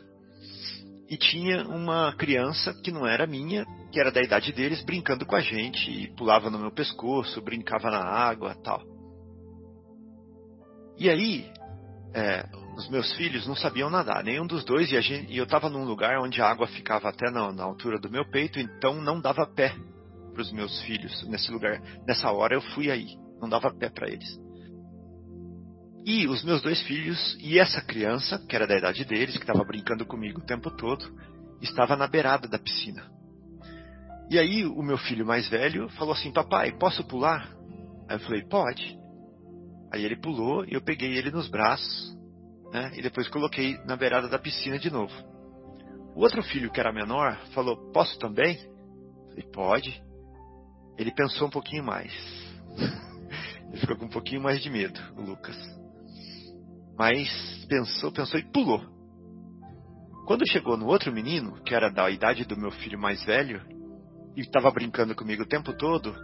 [1.10, 5.36] e tinha uma criança que não era minha, que era da idade deles, brincando com
[5.36, 8.82] a gente, e pulava no meu pescoço, brincava na água tal.
[10.98, 11.52] E aí,
[12.16, 12.46] é,
[12.76, 15.86] os meus filhos não sabiam nadar, nenhum dos dois, e, gente, e eu estava num
[15.86, 19.46] lugar onde a água ficava até na, na altura do meu peito, então não dava
[19.46, 19.76] pé
[20.34, 21.80] para os meus filhos nesse lugar.
[22.08, 24.40] Nessa hora eu fui aí, não dava pé para eles.
[26.06, 29.64] E os meus dois filhos e essa criança, que era da idade deles, que estava
[29.64, 31.06] brincando comigo o tempo todo,
[31.62, 33.10] estava na beirada da piscina.
[34.30, 37.48] E aí o meu filho mais velho falou assim: Papai, posso pular?
[38.10, 38.98] Aí eu falei: Pode.
[39.94, 42.18] Aí ele pulou e eu peguei ele nos braços,
[42.74, 42.92] né?
[42.96, 45.14] E depois coloquei na beirada da piscina de novo.
[46.16, 48.58] O outro filho, que era menor, falou: Posso também?
[49.30, 50.04] Falei: Pode.
[50.98, 52.12] Ele pensou um pouquinho mais.
[53.70, 55.56] ele ficou com um pouquinho mais de medo, o Lucas.
[56.98, 57.30] Mas
[57.70, 58.82] pensou, pensou e pulou.
[60.26, 63.62] Quando chegou no outro menino, que era da idade do meu filho mais velho,
[64.36, 66.16] e estava brincando comigo o tempo todo,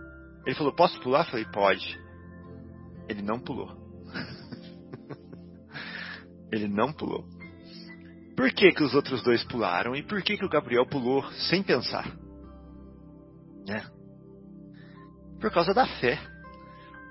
[0.48, 1.22] ele falou: Posso pular?
[1.22, 2.00] Eu falei: Pode.
[3.08, 3.89] Ele não pulou.
[6.52, 7.26] Ele não pulou.
[8.36, 11.62] Por que, que os outros dois pularam e por que, que o Gabriel pulou sem
[11.62, 12.08] pensar?
[13.68, 13.86] Né?
[15.40, 16.18] Por causa da fé.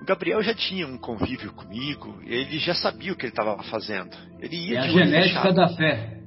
[0.01, 4.15] O Gabriel já tinha um convívio comigo, ele já sabia o que ele estava fazendo.
[4.39, 5.55] Ele ia é a genética fechado.
[5.55, 6.19] da fé.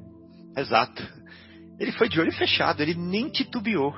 [0.56, 1.02] Exato.
[1.80, 3.94] Ele foi de olho fechado, ele nem titubeou.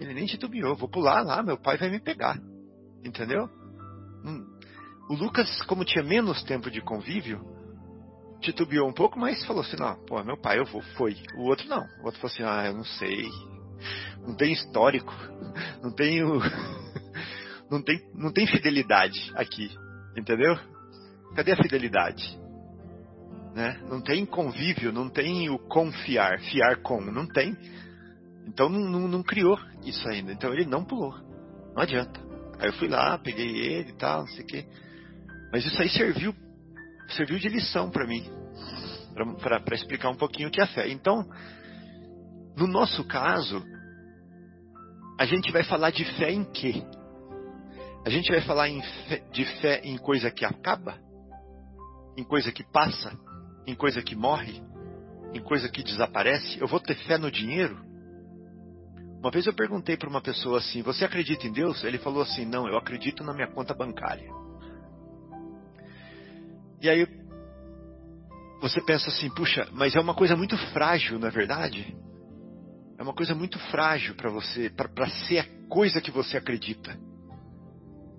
[0.00, 0.74] Ele nem titubeou.
[0.74, 2.38] Vou pular lá, meu pai vai me pegar.
[3.04, 3.48] Entendeu?
[4.24, 4.44] Hum.
[5.08, 7.55] O Lucas, como tinha menos tempo de convívio,
[8.40, 10.82] titubeou um pouco, mas falou assim: não, pô, meu pai, eu vou.
[10.96, 11.16] Foi.
[11.36, 11.82] O outro não.
[12.00, 13.28] O outro falou assim: ah, eu não sei.
[14.26, 15.12] Não tem histórico.
[15.82, 16.40] Não tenho.
[17.70, 19.70] não tem, não tem fidelidade aqui,
[20.16, 20.58] entendeu?
[21.34, 22.38] Cadê a fidelidade?
[23.54, 23.80] Né?
[23.88, 27.56] Não tem convívio, não tem o confiar, fiar com, não tem.
[28.46, 30.32] Então não, não, não, criou isso ainda.
[30.32, 31.14] Então ele não pulou.
[31.74, 32.20] Não adianta.
[32.58, 34.66] Aí eu fui lá, peguei ele e tal, não sei o quê.
[35.52, 36.34] Mas isso aí serviu,
[37.08, 38.30] serviu de lição para mim,
[39.40, 40.88] para explicar um pouquinho o que é fé.
[40.88, 41.24] Então,
[42.56, 43.62] no nosso caso,
[45.18, 46.82] a gente vai falar de fé em quê?
[48.04, 48.68] A gente vai falar
[49.08, 50.98] fé, de fé em coisa que acaba?
[52.16, 53.12] Em coisa que passa?
[53.66, 54.62] Em coisa que morre?
[55.34, 56.60] Em coisa que desaparece?
[56.60, 57.84] Eu vou ter fé no dinheiro?
[59.18, 61.82] Uma vez eu perguntei para uma pessoa assim: Você acredita em Deus?
[61.82, 64.30] Ele falou assim: Não, eu acredito na minha conta bancária.
[66.80, 67.06] E aí
[68.60, 71.96] você pensa assim: Puxa, mas é uma coisa muito frágil, não é verdade?
[72.98, 76.96] É uma coisa muito frágil para você, para ser a coisa que você acredita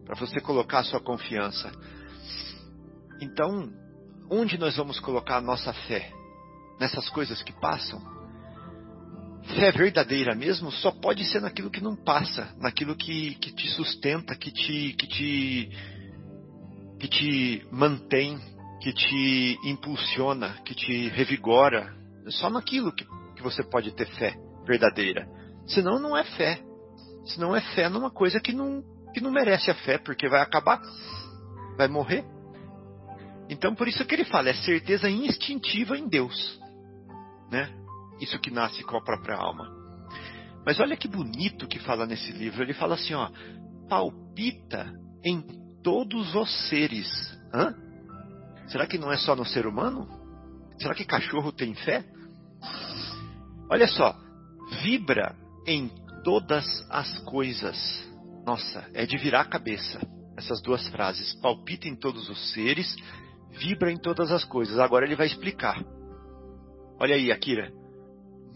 [0.07, 1.69] para você colocar a sua confiança.
[3.21, 3.69] Então,
[4.31, 6.09] onde nós vamos colocar a nossa fé?
[6.79, 8.01] Nessas coisas que passam?
[9.55, 14.33] Fé verdadeira mesmo só pode ser naquilo que não passa, naquilo que, que te sustenta,
[14.33, 15.69] que te, que te,
[16.99, 18.39] que te mantém,
[18.81, 21.95] que te impulsiona, que te revigora.
[22.29, 23.05] Só naquilo que,
[23.35, 25.27] que você pode ter fé verdadeira.
[25.67, 26.61] Senão não é fé.
[27.25, 28.83] Senão é fé numa coisa que não,
[29.13, 30.81] que não merece a fé, porque vai acabar,
[31.77, 32.25] vai morrer.
[33.49, 36.59] Então, por isso que ele fala, é certeza instintiva em Deus,
[37.51, 37.73] né?
[38.19, 39.69] Isso que nasce com a própria alma.
[40.65, 42.61] Mas olha que bonito que fala nesse livro.
[42.61, 43.29] Ele fala assim, ó,
[43.87, 44.91] palpita
[45.23, 45.41] em
[45.87, 47.07] todos os seres.
[47.53, 47.73] Hã?
[48.67, 50.05] Será que não é só no ser humano?
[50.77, 52.03] Será que cachorro tem fé?
[53.71, 54.13] Olha só,
[54.83, 55.33] vibra
[55.65, 55.87] em
[56.25, 57.77] todas as coisas.
[58.45, 60.01] Nossa, é de virar a cabeça.
[60.35, 61.33] Essas duas frases.
[61.35, 62.93] Palpita em todos os seres,
[63.51, 64.77] vibra em todas as coisas.
[64.79, 65.81] Agora ele vai explicar.
[66.99, 67.71] Olha aí, Akira.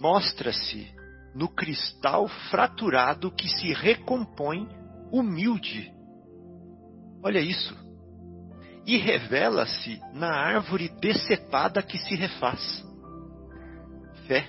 [0.02, 0.86] Mostra-se
[1.34, 4.68] no cristal fraturado que se recompõe
[5.14, 6.01] humilde.
[7.24, 7.76] Olha isso.
[8.86, 12.84] E revela-se na árvore decepada que se refaz.
[14.28, 14.48] Fé.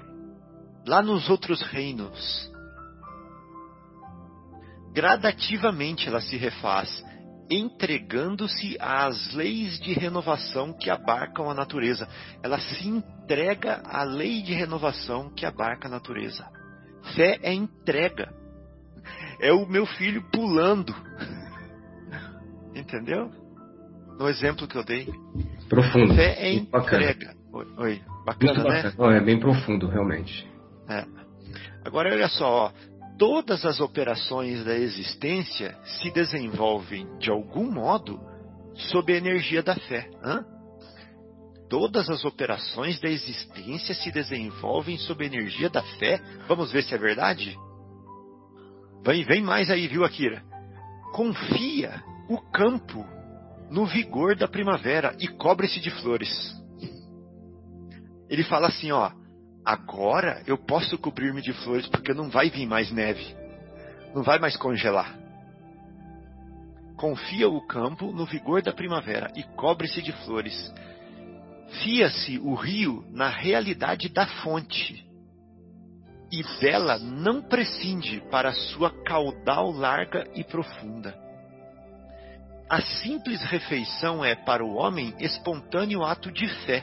[0.86, 2.51] Lá nos outros reinos,
[4.93, 7.05] gradativamente ela se refaz,
[7.49, 12.09] entregando-se às leis de renovação que abarcam a natureza.
[12.43, 16.49] Ela se entrega à lei de renovação que abarca a natureza.
[17.15, 18.32] Fé é entrega.
[19.40, 20.94] É o meu filho pulando.
[22.74, 23.31] Entendeu?
[24.19, 25.09] No exemplo que eu dei.
[25.69, 26.15] Profundo.
[26.15, 27.35] Fé é entrega.
[27.53, 28.82] Oi, oi, bacana, né?
[28.82, 28.94] bacana.
[28.99, 30.49] Oh, é bem profundo, realmente.
[30.89, 31.05] É.
[31.85, 32.73] Agora olha só, ó
[33.23, 38.20] todas as operações da existência se desenvolvem de algum modo
[38.74, 40.11] sob a energia da fé.
[40.24, 40.44] Hã?
[41.69, 46.20] Todas as operações da existência se desenvolvem sob a energia da fé.
[46.49, 47.57] Vamos ver se é verdade?
[49.05, 50.43] Vem, vem mais aí, viu, Akira?
[51.12, 53.06] Confia o campo
[53.70, 56.30] no vigor da primavera e cobre-se de flores.
[58.28, 59.10] Ele fala assim, ó,
[59.64, 63.36] agora eu posso cobrir-me de flores porque não vai vir mais neve,
[64.14, 65.14] não vai mais congelar.
[66.96, 70.72] Confia o campo no vigor da primavera e cobre-se de flores.
[71.82, 75.06] Fia-se o rio na realidade da fonte,
[76.30, 81.22] e dela não prescinde para sua caudal larga e profunda.
[82.73, 86.82] A simples refeição é para o homem espontâneo ato de fé.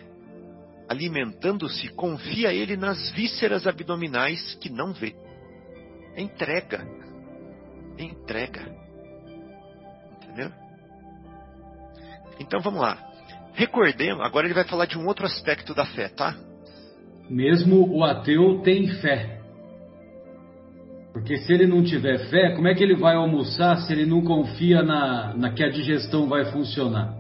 [0.87, 5.15] Alimentando-se, confia ele nas vísceras abdominais que não vê.
[6.15, 6.87] Entrega.
[7.97, 8.71] Entrega.
[10.21, 10.51] Entendeu?
[12.39, 13.11] Então vamos lá.
[13.55, 16.37] Recordemos, agora ele vai falar de um outro aspecto da fé, tá?
[17.27, 19.38] Mesmo o ateu tem fé.
[21.11, 24.21] Porque se ele não tiver fé, como é que ele vai almoçar se ele não
[24.21, 27.15] confia na, na que a digestão vai funcionar?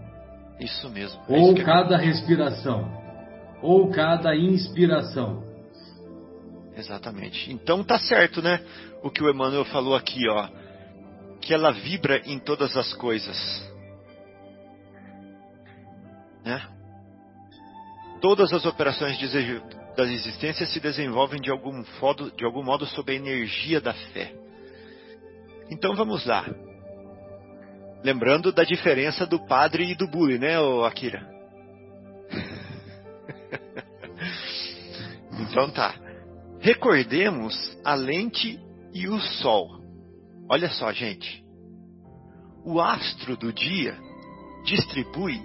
[0.59, 1.19] Isso mesmo.
[1.27, 2.91] É ou isso cada respiração,
[3.61, 5.43] ou cada inspiração.
[6.75, 7.51] Exatamente.
[7.51, 8.61] Então tá certo, né?
[9.03, 10.47] O que o Emmanuel falou aqui, ó.
[11.41, 13.37] Que ela vibra em todas as coisas.
[16.45, 16.61] Né?
[18.21, 19.17] Todas as operações
[20.05, 24.33] da existência se desenvolvem de algum, modo, de algum modo sob a energia da fé.
[25.69, 26.45] Então vamos lá.
[28.01, 30.55] Lembrando da diferença do padre e do bully, né,
[30.87, 31.27] Akira?
[35.37, 35.93] então tá.
[36.61, 38.57] Recordemos a lente
[38.93, 39.81] e o sol.
[40.49, 41.43] Olha só, gente.
[42.63, 43.97] O astro do dia
[44.63, 45.41] distribui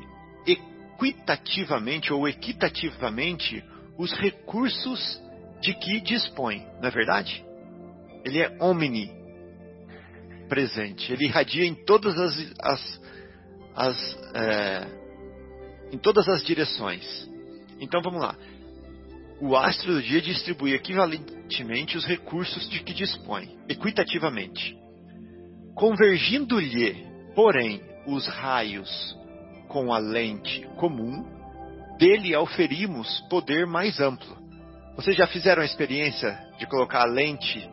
[0.47, 3.65] equitativamente ou equitativamente
[3.97, 5.23] os recursos
[5.61, 7.45] de que dispõe, não é verdade?
[8.25, 9.11] Ele é omni
[10.49, 13.01] presente, ele irradia em todas as, as,
[13.75, 15.05] as é,
[15.93, 17.31] em todas as direções.
[17.81, 18.37] Então vamos lá.
[19.41, 24.77] O astro do dia distribui equivalentemente os recursos de que dispõe, equitativamente.
[25.75, 29.17] Convergindo-lhe, porém, os raios
[29.69, 31.34] com a lente comum,
[31.99, 34.37] dele auferimos poder mais amplo.
[34.97, 37.69] Vocês já fizeram a experiência de colocar a lente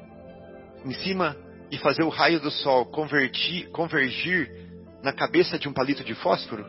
[0.85, 1.35] em cima
[1.69, 4.49] e fazer o raio do sol convertir, convergir
[5.03, 6.65] na cabeça de um palito de fósforo?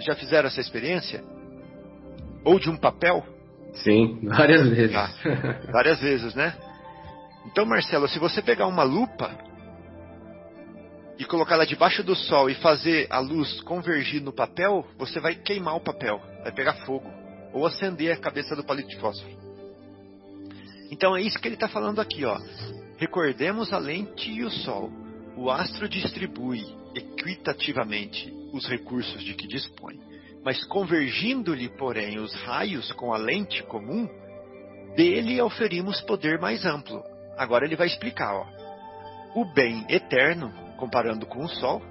[0.00, 1.22] Já fizeram essa experiência?
[2.44, 3.24] Ou de um papel?
[3.74, 4.96] Sim, várias vezes.
[4.96, 5.10] Ah,
[5.70, 6.54] várias vezes, né?
[7.46, 9.30] Então, Marcelo, se você pegar uma lupa
[11.18, 15.34] e colocar ela debaixo do sol e fazer a luz convergir no papel, você vai
[15.34, 17.10] queimar o papel, vai pegar fogo
[17.52, 19.36] ou acender a cabeça do palito de fósforo.
[20.90, 22.38] Então é isso que ele está falando aqui, ó.
[22.96, 24.90] Recordemos a lente e o sol.
[25.36, 26.62] O astro distribui
[26.94, 29.98] equitativamente os recursos de que dispõe,
[30.44, 34.06] mas convergindo-lhe, porém, os raios com a lente comum,
[34.94, 37.02] dele oferimos poder mais amplo.
[37.38, 38.46] Agora ele vai explicar, ó.
[39.34, 41.82] O bem eterno comparando com o Sol,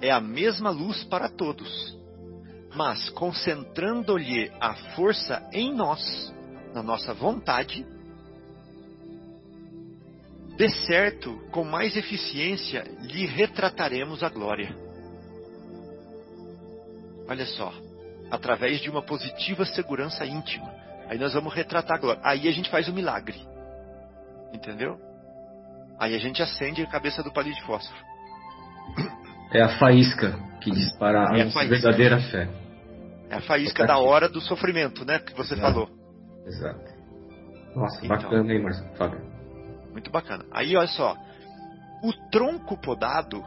[0.00, 1.98] é a mesma luz para todos,
[2.74, 6.34] mas concentrando-lhe a força em nós,
[6.72, 7.86] na nossa vontade,
[10.56, 14.76] de certo, com mais eficiência, lhe retrataremos a glória.
[17.26, 17.72] Olha só,
[18.30, 20.70] através de uma positiva segurança íntima.
[21.08, 22.20] Aí nós vamos retratar a glória.
[22.22, 23.40] Aí a gente faz o milagre.
[24.52, 25.00] Entendeu?
[26.00, 28.00] Aí a gente acende a cabeça do palito de fósforo.
[29.52, 30.32] É a faísca
[30.62, 32.48] que dispara a, é a verdadeira fé.
[33.28, 35.18] É a faísca da hora do sofrimento, né?
[35.18, 35.72] Que você Exato.
[35.72, 35.90] falou.
[36.46, 36.90] Exato.
[37.76, 38.96] Nossa, então, bacana, hein, Marcelo?
[38.96, 39.20] Fábio?
[39.92, 40.46] Muito bacana.
[40.50, 41.14] Aí, olha só.
[42.02, 43.44] O tronco podado.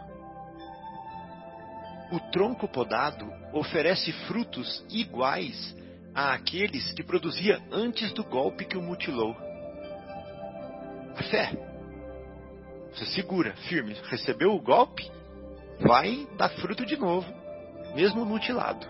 [2.11, 5.75] O tronco podado oferece frutos iguais
[6.13, 9.35] àqueles que produzia antes do golpe que o mutilou.
[11.17, 11.72] A fé
[12.93, 13.95] você segura, firme.
[14.09, 15.09] Recebeu o golpe,
[15.79, 17.31] vai dar fruto de novo,
[17.95, 18.85] mesmo mutilado.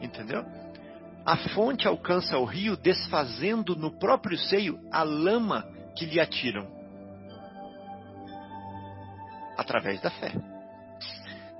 [0.00, 0.44] Entendeu?
[1.24, 5.66] A fonte alcança o rio, desfazendo no próprio seio a lama
[5.96, 6.68] que lhe atiram.
[9.56, 10.32] Através da fé.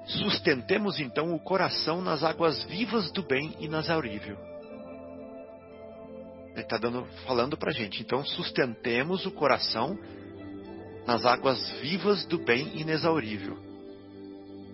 [0.07, 4.37] Sustentemos então o coração nas águas vivas do bem e nas aurível.
[6.53, 6.79] Ele está
[7.27, 8.03] falando para gente.
[8.03, 9.99] Então, sustentemos o coração
[11.07, 13.59] nas águas vivas do bem inexaurível.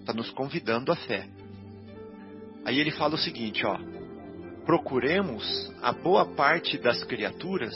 [0.00, 1.28] Está nos convidando à fé.
[2.64, 3.78] Aí ele fala o seguinte, ó:
[4.64, 7.74] procuremos a boa parte das criaturas,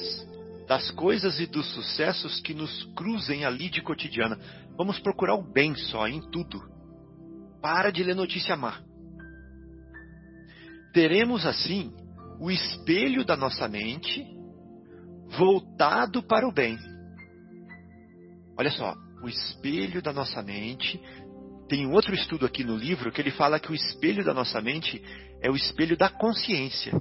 [0.66, 4.38] das coisas e dos sucessos que nos cruzem ali de cotidiana.
[4.76, 6.62] Vamos procurar o bem só em tudo.
[7.60, 8.80] Para de ler notícia má.
[10.92, 11.92] Teremos assim
[12.40, 14.24] o espelho da nossa mente
[15.36, 16.78] voltado para o bem.
[18.56, 18.94] Olha só,
[19.24, 21.00] o espelho da nossa mente.
[21.68, 25.02] Tem outro estudo aqui no livro que ele fala que o espelho da nossa mente
[25.40, 26.92] é o espelho da consciência,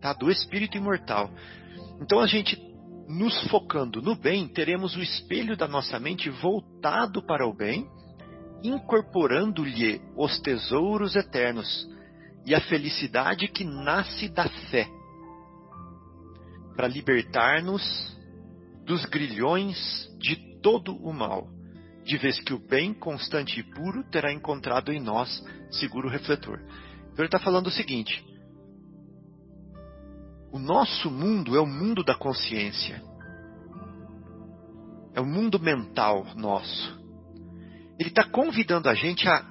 [0.00, 0.12] tá?
[0.12, 1.30] do espírito imortal.
[2.00, 2.60] Então a gente,
[3.08, 7.88] nos focando no bem, teremos o espelho da nossa mente voltado para o bem,
[8.62, 11.88] incorporando-lhe os tesouros eternos
[12.44, 14.86] e a felicidade que nasce da fé,
[16.76, 17.82] para libertar-nos
[18.84, 19.76] dos grilhões
[20.18, 21.48] de todo o mal,
[22.04, 26.58] de vez que o bem constante e puro terá encontrado em nós seguro refletor.
[26.58, 28.24] Então ele está falando o seguinte:
[30.52, 33.02] o nosso mundo é o mundo da consciência,
[35.14, 36.98] é o mundo mental nosso.
[37.98, 39.44] Ele está convidando a gente a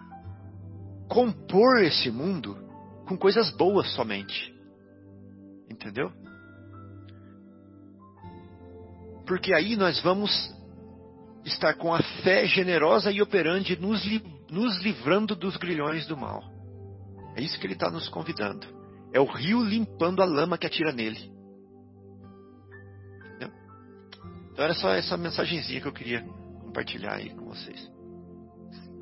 [1.07, 2.57] compor esse mundo
[3.07, 4.53] com coisas boas somente.
[5.69, 6.11] Entendeu?
[9.25, 10.31] Porque aí nós vamos
[11.49, 16.43] estar com a fé generosa e operante, nos, li nos livrando dos grilhões do mal.
[17.35, 18.67] É isso que ele está nos convidando.
[19.13, 21.31] É o rio limpando a lama que atira nele.
[23.35, 23.51] Entendeu?
[24.51, 26.21] Então era só essa mensagenzinha que eu queria
[26.61, 27.89] compartilhar aí com vocês.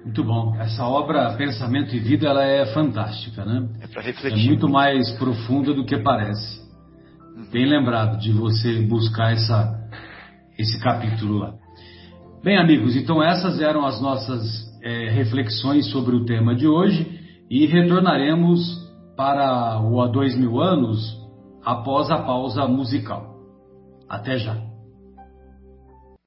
[0.04, 0.56] Muito bom.
[0.62, 3.68] Essa obra Pensamento e Vida ela é fantástica, né?
[3.82, 4.46] É para refletir.
[4.46, 6.62] É muito mais profunda do que parece.
[7.36, 7.50] Uhum.
[7.52, 9.90] Bem lembrado de você buscar essa,
[10.58, 11.67] esse capítulo lá.
[12.44, 14.44] Bem, amigos, então essas eram as nossas
[14.82, 17.20] é, reflexões sobre o tema de hoje
[17.50, 18.60] e retornaremos
[19.16, 21.18] para o Há Dois Mil Anos
[21.66, 23.36] após a pausa musical.
[24.08, 24.67] Até já!